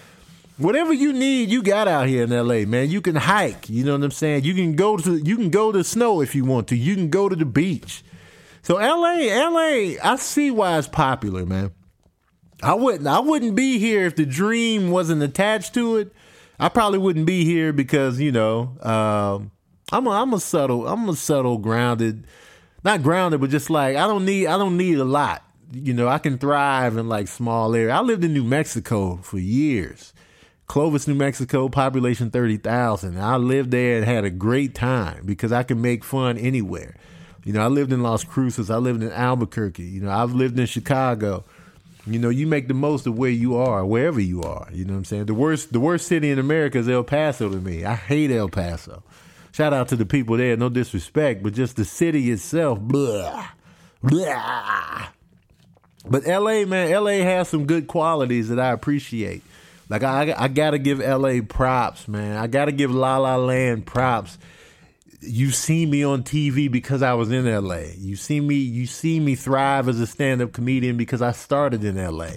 Whatever 0.58 0.94
you 0.94 1.12
need, 1.12 1.50
you 1.50 1.62
got 1.62 1.86
out 1.86 2.06
here 2.06 2.24
in 2.24 2.30
LA, 2.30 2.64
man. 2.66 2.90
You 2.90 3.02
can 3.02 3.14
hike, 3.14 3.68
you 3.68 3.84
know 3.84 3.92
what 3.92 4.04
I'm 4.04 4.10
saying? 4.10 4.44
You 4.44 4.54
can 4.54 4.74
go 4.74 4.96
to 4.96 5.16
you 5.16 5.36
can 5.36 5.50
go 5.50 5.70
to 5.70 5.84
snow 5.84 6.22
if 6.22 6.34
you 6.34 6.44
want 6.44 6.68
to. 6.68 6.76
You 6.76 6.94
can 6.94 7.10
go 7.10 7.28
to 7.28 7.36
the 7.36 7.44
beach. 7.44 8.02
So 8.62 8.76
LA, 8.76 9.26
LA, 9.28 9.96
I 10.02 10.16
see 10.18 10.50
why 10.50 10.78
it's 10.78 10.88
popular, 10.88 11.44
man. 11.44 11.72
I 12.62 12.72
wouldn't 12.74 13.06
I 13.06 13.20
wouldn't 13.20 13.54
be 13.54 13.78
here 13.78 14.06
if 14.06 14.16
the 14.16 14.24
dream 14.24 14.90
wasn't 14.90 15.22
attached 15.22 15.74
to 15.74 15.96
it. 15.96 16.12
I 16.58 16.70
probably 16.70 16.98
wouldn't 16.98 17.26
be 17.26 17.44
here 17.44 17.74
because, 17.74 18.18
you 18.18 18.32
know, 18.32 18.78
um, 18.80 19.50
I'm 19.92 20.06
a, 20.06 20.10
I'm 20.10 20.32
a 20.32 20.40
subtle, 20.40 20.88
I'm 20.88 21.06
a 21.06 21.14
subtle 21.14 21.58
grounded, 21.58 22.26
not 22.82 23.02
grounded, 23.02 23.42
but 23.42 23.50
just 23.50 23.68
like 23.68 23.96
I 23.96 24.06
don't 24.06 24.24
need 24.24 24.46
I 24.46 24.56
don't 24.56 24.78
need 24.78 24.98
a 24.98 25.04
lot. 25.04 25.42
You 25.70 25.92
know, 25.92 26.08
I 26.08 26.16
can 26.16 26.38
thrive 26.38 26.96
in 26.96 27.10
like 27.10 27.28
small 27.28 27.74
area. 27.74 27.92
I 27.92 28.00
lived 28.00 28.24
in 28.24 28.32
New 28.32 28.44
Mexico 28.44 29.16
for 29.16 29.38
years. 29.38 30.14
Clovis, 30.66 31.06
New 31.06 31.14
Mexico, 31.14 31.68
population 31.68 32.30
30,000. 32.30 33.18
I 33.18 33.36
lived 33.36 33.70
there 33.70 33.98
and 33.98 34.04
had 34.04 34.24
a 34.24 34.30
great 34.30 34.74
time 34.74 35.24
because 35.24 35.52
I 35.52 35.62
can 35.62 35.80
make 35.80 36.04
fun 36.04 36.38
anywhere. 36.38 36.96
You 37.44 37.52
know, 37.52 37.60
I 37.60 37.68
lived 37.68 37.92
in 37.92 38.02
Las 38.02 38.24
Cruces, 38.24 38.70
I 38.70 38.78
lived 38.78 39.02
in 39.02 39.12
Albuquerque, 39.12 39.84
you 39.84 40.00
know, 40.00 40.10
I've 40.10 40.32
lived 40.32 40.58
in 40.58 40.66
Chicago. 40.66 41.44
You 42.04 42.18
know, 42.20 42.28
you 42.28 42.46
make 42.46 42.68
the 42.68 42.74
most 42.74 43.06
of 43.06 43.18
where 43.18 43.30
you 43.30 43.56
are, 43.56 43.84
wherever 43.84 44.20
you 44.20 44.42
are. 44.42 44.68
You 44.72 44.84
know 44.84 44.92
what 44.92 44.98
I'm 44.98 45.04
saying? 45.04 45.26
The 45.26 45.34
worst 45.34 45.72
the 45.72 45.80
worst 45.80 46.06
city 46.06 46.30
in 46.30 46.38
America 46.38 46.78
is 46.78 46.88
El 46.88 47.02
Paso 47.02 47.48
to 47.48 47.56
me. 47.56 47.84
I 47.84 47.94
hate 47.94 48.30
El 48.30 48.48
Paso. 48.48 49.02
Shout 49.52 49.72
out 49.72 49.88
to 49.88 49.96
the 49.96 50.06
people 50.06 50.36
there, 50.36 50.56
no 50.56 50.68
disrespect, 50.68 51.42
but 51.42 51.54
just 51.54 51.76
the 51.76 51.84
city 51.84 52.30
itself, 52.30 52.78
blah. 52.78 53.48
Blah. 54.02 55.08
But 56.08 56.26
LA, 56.26 56.64
man, 56.64 56.92
LA 56.92 57.22
has 57.22 57.48
some 57.48 57.66
good 57.66 57.88
qualities 57.88 58.48
that 58.48 58.60
I 58.60 58.70
appreciate. 58.70 59.42
Like 59.88 60.02
I, 60.02 60.34
I 60.36 60.48
gotta 60.48 60.78
give 60.78 60.98
LA 60.98 61.40
props, 61.46 62.08
man. 62.08 62.36
I 62.36 62.46
gotta 62.46 62.72
give 62.72 62.90
La 62.90 63.18
La 63.18 63.36
Land 63.36 63.86
props. 63.86 64.38
You 65.20 65.50
see 65.50 65.86
me 65.86 66.04
on 66.04 66.22
TV 66.22 66.70
because 66.70 67.02
I 67.02 67.14
was 67.14 67.30
in 67.30 67.46
LA. 67.46 67.82
You 67.96 68.16
see 68.16 68.40
me, 68.40 68.56
you 68.56 68.86
see 68.86 69.18
me 69.18 69.34
thrive 69.34 69.88
as 69.88 69.98
a 69.98 70.06
stand-up 70.06 70.52
comedian 70.52 70.96
because 70.96 71.22
I 71.22 71.32
started 71.32 71.84
in 71.84 71.96
LA. 71.96 72.30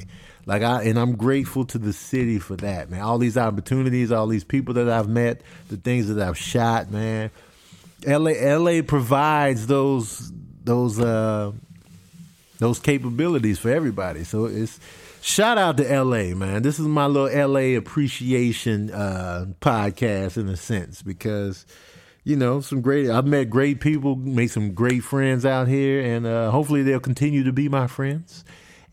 Like 0.45 0.63
I, 0.63 0.83
and 0.83 0.97
I'm 0.97 1.15
grateful 1.15 1.65
to 1.65 1.77
the 1.77 1.93
city 1.93 2.39
for 2.39 2.55
that, 2.57 2.89
man. 2.89 3.01
All 3.01 3.17
these 3.17 3.37
opportunities, 3.37 4.11
all 4.11 4.27
these 4.27 4.43
people 4.43 4.73
that 4.75 4.89
I've 4.89 5.09
met, 5.09 5.41
the 5.69 5.77
things 5.77 6.07
that 6.07 6.25
I've 6.25 6.37
shot, 6.37 6.89
man. 6.89 7.29
LA, 8.07 8.31
LA 8.31 8.81
provides 8.81 9.67
those, 9.67 10.31
those, 10.63 10.99
uh, 10.99 11.51
those 12.59 12.79
capabilities 12.79 13.59
for 13.59 13.69
everybody. 13.69 14.23
So 14.23 14.45
it's 14.45 14.79
Shout 15.29 15.59
out 15.59 15.77
to 15.77 15.83
LA, 15.83 16.33
man. 16.33 16.63
This 16.63 16.79
is 16.79 16.87
my 16.87 17.05
little 17.05 17.47
LA 17.47 17.77
appreciation 17.77 18.89
uh, 18.89 19.45
podcast 19.61 20.37
in 20.37 20.49
a 20.49 20.57
sense 20.57 21.03
because 21.03 21.67
you 22.23 22.35
know 22.35 22.61
some 22.61 22.81
great. 22.81 23.11
I've 23.11 23.27
met 23.27 23.47
great 23.47 23.79
people, 23.79 24.15
made 24.15 24.47
some 24.47 24.73
great 24.73 25.03
friends 25.03 25.45
out 25.45 25.67
here, 25.67 26.01
and 26.01 26.25
uh, 26.25 26.49
hopefully 26.49 26.81
they'll 26.81 26.99
continue 26.99 27.43
to 27.43 27.53
be 27.53 27.69
my 27.69 27.85
friends. 27.85 28.43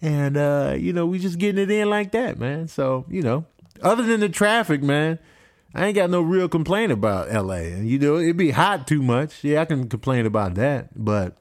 And 0.03 0.37
uh, 0.37 0.75
you 0.79 0.93
know, 0.93 1.07
we 1.07 1.21
just 1.21 1.39
getting 1.39 1.63
it 1.63 1.71
in 1.71 1.89
like 1.89 2.13
that, 2.13 2.39
man. 2.39 2.69
So 2.69 3.07
you 3.09 3.23
know, 3.23 3.47
other 3.81 4.03
than 4.03 4.21
the 4.21 4.29
traffic, 4.29 4.83
man. 4.83 5.19
I 5.75 5.87
ain't 5.87 5.97
got 5.97 6.09
no 6.09 6.23
real 6.23 6.49
complaint 6.49 6.91
about 6.91 7.31
LA. 7.31 7.59
You 7.59 7.99
know, 7.99 8.17
it'd 8.17 8.39
be 8.39 8.51
hot 8.51 8.87
too 8.87 9.03
much. 9.03 9.45
Yeah, 9.45 9.61
I 9.61 9.67
can 9.67 9.91
complain 9.91 10.25
about 10.25 10.55
that, 10.55 10.89
but 10.95 11.37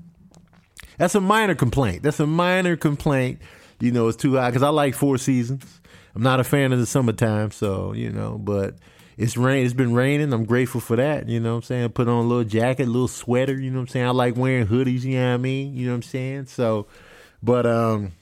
that's 0.97 1.15
a 1.15 1.21
minor 1.21 1.55
complaint. 1.55 2.03
That's 2.03 2.19
a 2.19 2.27
minor 2.27 2.75
complaint 2.75 3.39
you 3.79 3.91
know, 3.91 4.07
it's 4.07 4.17
too 4.17 4.35
hot 4.35 4.51
because 4.51 4.63
I 4.63 4.69
like 4.69 4.95
four 4.95 5.17
seasons. 5.17 5.81
I'm 6.15 6.23
not 6.23 6.39
a 6.39 6.43
fan 6.43 6.71
of 6.71 6.79
the 6.79 6.85
summertime, 6.85 7.51
so 7.51 7.93
you 7.93 8.11
know, 8.11 8.38
but 8.38 8.75
it's 9.17 9.35
rain. 9.38 9.65
It's 9.65 9.73
been 9.73 9.93
raining. 9.93 10.33
I'm 10.33 10.45
grateful 10.45 10.81
for 10.81 10.95
that. 10.95 11.27
You 11.27 11.39
know 11.39 11.51
what 11.51 11.57
I'm 11.57 11.63
saying? 11.63 11.89
Put 11.89 12.07
on 12.07 12.25
a 12.25 12.27
little 12.27 12.43
jacket, 12.43 12.83
a 12.83 12.91
little 12.91 13.07
sweater. 13.07 13.53
You 13.53 13.71
know 13.71 13.77
what 13.77 13.83
I'm 13.83 13.88
saying? 13.88 14.05
I 14.05 14.11
like 14.11 14.38
wearing 14.38 14.67
hoodies. 14.67 15.03
You 15.03 15.19
know 15.19 15.29
what 15.29 15.33
I 15.33 15.38
mean? 15.38 15.75
You 15.75 15.88
know 15.88 15.91
what 15.91 15.97
I'm 15.97 16.03
saying? 16.03 16.45
So, 16.47 16.88
but 17.43 17.65
um, 17.65 18.13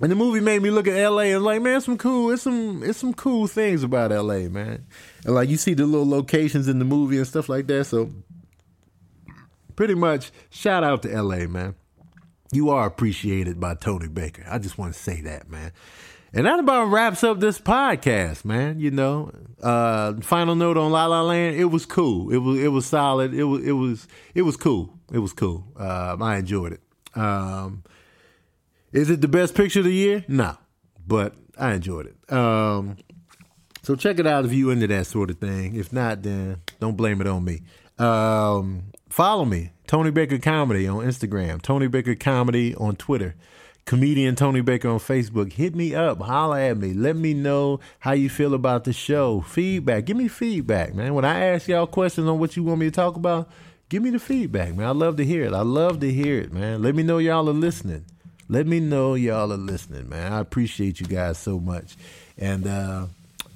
and 0.00 0.10
the 0.10 0.16
movie 0.16 0.40
made 0.40 0.62
me 0.62 0.70
look 0.70 0.88
at 0.88 0.96
L.A. 0.96 1.32
and 1.32 1.44
like, 1.44 1.62
man, 1.62 1.80
some 1.80 1.96
cool. 1.96 2.32
It's 2.32 2.42
some 2.42 2.82
it's 2.82 2.98
some 2.98 3.14
cool 3.14 3.46
things 3.46 3.84
about 3.84 4.10
L.A. 4.10 4.48
Man, 4.48 4.84
and 5.24 5.34
like 5.34 5.48
you 5.48 5.56
see 5.56 5.74
the 5.74 5.86
little 5.86 6.08
locations 6.08 6.66
in 6.66 6.80
the 6.80 6.84
movie 6.84 7.18
and 7.18 7.26
stuff 7.26 7.48
like 7.48 7.68
that. 7.68 7.84
So, 7.84 8.10
pretty 9.76 9.94
much, 9.94 10.32
shout 10.50 10.82
out 10.82 11.02
to 11.02 11.12
L.A. 11.12 11.46
Man 11.46 11.76
you 12.52 12.70
are 12.70 12.86
appreciated 12.86 13.58
by 13.58 13.74
Tony 13.74 14.08
Baker. 14.08 14.44
I 14.48 14.58
just 14.58 14.78
want 14.78 14.94
to 14.94 15.00
say 15.00 15.22
that, 15.22 15.50
man. 15.50 15.72
And 16.34 16.46
that 16.46 16.58
about 16.58 16.86
wraps 16.86 17.24
up 17.24 17.40
this 17.40 17.58
podcast, 17.58 18.44
man. 18.44 18.78
You 18.78 18.90
know, 18.90 19.32
uh, 19.62 20.14
final 20.20 20.54
note 20.54 20.78
on 20.78 20.90
La 20.90 21.06
La 21.06 21.22
Land. 21.22 21.56
It 21.56 21.66
was 21.66 21.84
cool. 21.84 22.30
It 22.30 22.38
was 22.38 22.58
it 22.58 22.68
was 22.68 22.86
solid. 22.86 23.34
It 23.34 23.44
was 23.44 23.64
it 23.64 23.72
was 23.72 24.08
it 24.34 24.42
was 24.42 24.56
cool. 24.56 24.98
It 25.12 25.18
was 25.18 25.32
cool. 25.32 25.66
Um, 25.76 26.22
I 26.22 26.38
enjoyed 26.38 26.72
it. 26.72 26.80
Um, 27.14 27.82
is 28.92 29.10
it 29.10 29.20
the 29.20 29.28
best 29.28 29.54
picture 29.54 29.80
of 29.80 29.84
the 29.84 29.92
year? 29.92 30.24
No, 30.28 30.56
but 31.06 31.34
I 31.58 31.74
enjoyed 31.74 32.06
it. 32.06 32.32
Um, 32.32 32.96
so 33.82 33.96
check 33.96 34.18
it 34.18 34.26
out 34.26 34.44
if 34.44 34.52
you 34.52 34.70
into 34.70 34.86
that 34.86 35.06
sort 35.06 35.30
of 35.30 35.38
thing. 35.38 35.74
If 35.74 35.92
not, 35.92 36.22
then 36.22 36.62
don't 36.80 36.96
blame 36.96 37.20
it 37.20 37.26
on 37.26 37.44
me. 37.44 37.62
Um, 37.98 38.84
follow 39.08 39.44
me 39.44 39.72
Tony 39.86 40.10
Baker 40.10 40.38
Comedy 40.38 40.86
on 40.88 41.04
Instagram, 41.04 41.60
Tony 41.62 41.86
Baker 41.88 42.14
Comedy 42.14 42.74
on 42.74 42.96
Twitter. 42.96 43.34
comedian 43.84 44.36
Tony 44.36 44.60
Baker 44.60 44.88
on 44.88 44.98
Facebook. 44.98 45.52
Hit 45.52 45.74
me 45.74 45.94
up, 45.94 46.20
holla 46.20 46.60
at 46.60 46.78
me, 46.78 46.92
let 46.92 47.16
me 47.16 47.34
know 47.34 47.80
how 48.00 48.12
you 48.12 48.28
feel 48.30 48.54
about 48.54 48.84
the 48.84 48.92
show. 48.92 49.40
Feedback, 49.40 50.04
give 50.04 50.16
me 50.16 50.28
feedback, 50.28 50.94
man. 50.94 51.14
When 51.14 51.24
I 51.24 51.46
ask 51.46 51.68
y'all 51.68 51.86
questions 51.86 52.28
on 52.28 52.38
what 52.38 52.56
you 52.56 52.62
want 52.62 52.80
me 52.80 52.86
to 52.86 52.90
talk 52.92 53.16
about, 53.16 53.50
give 53.88 54.02
me 54.02 54.10
the 54.10 54.18
feedback, 54.18 54.74
man. 54.74 54.86
I 54.86 54.92
love 54.92 55.16
to 55.16 55.24
hear 55.24 55.44
it. 55.44 55.52
I 55.52 55.62
love 55.62 56.00
to 56.00 56.12
hear 56.12 56.38
it, 56.40 56.52
man. 56.52 56.82
Let 56.82 56.94
me 56.94 57.02
know 57.02 57.18
y'all 57.18 57.48
are 57.48 57.52
listening. 57.52 58.04
Let 58.48 58.66
me 58.66 58.80
know 58.80 59.14
y'all 59.14 59.52
are 59.52 59.56
listening, 59.56 60.08
man. 60.08 60.32
I 60.32 60.40
appreciate 60.40 61.00
you 61.00 61.06
guys 61.06 61.38
so 61.38 61.58
much, 61.58 61.96
and 62.36 62.66
uh, 62.66 63.06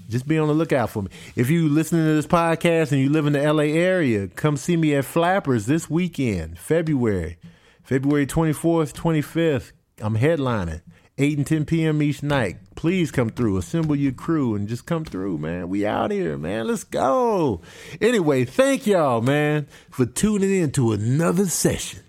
just 0.09 0.27
be 0.27 0.38
on 0.38 0.49
the 0.49 0.55
lookout 0.55 0.90
for 0.90 1.03
me. 1.03 1.11
If 1.35 1.51
you 1.51 1.69
listening 1.69 2.05
to 2.07 2.14
this 2.14 2.27
podcast 2.27 2.92
and 2.92 3.01
you 3.01 3.09
live 3.11 3.27
in 3.27 3.33
the 3.33 3.53
LA 3.53 3.64
area, 3.64 4.29
come 4.29 4.57
see 4.57 4.77
me 4.77 4.95
at 4.95 5.05
Flappers 5.05 5.66
this 5.66 5.90
weekend, 5.90 6.59
February, 6.59 7.38
February 7.83 8.27
24th, 8.27 8.92
25th. 8.92 9.73
I'm 10.01 10.16
headlining. 10.16 10.83
8 11.19 11.38
and 11.38 11.47
10 11.47 11.64
p.m. 11.64 12.03
each 12.03 12.23
night. 12.23 12.59
Please 12.75 13.11
come 13.11 13.31
through. 13.31 13.57
Assemble 13.57 13.97
your 13.97 14.12
crew 14.12 14.55
and 14.55 14.69
just 14.69 14.85
come 14.85 15.05
through, 15.05 15.38
man. 15.38 15.71
We 15.71 15.87
out 15.87 16.11
here, 16.11 16.37
man. 16.37 16.66
Let's 16.66 16.85
go. 16.85 17.62
Anyway, 18.03 18.45
thank 18.45 18.87
y'all, 18.87 19.23
man, 19.23 19.66
for 19.90 20.05
tuning 20.05 20.53
in 20.55 20.73
to 20.73 20.92
another 20.92 21.47
session 21.47 22.01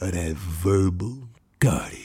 of 0.00 0.12
that 0.12 0.36
verbal 0.36 1.28
cardio. 1.58 2.03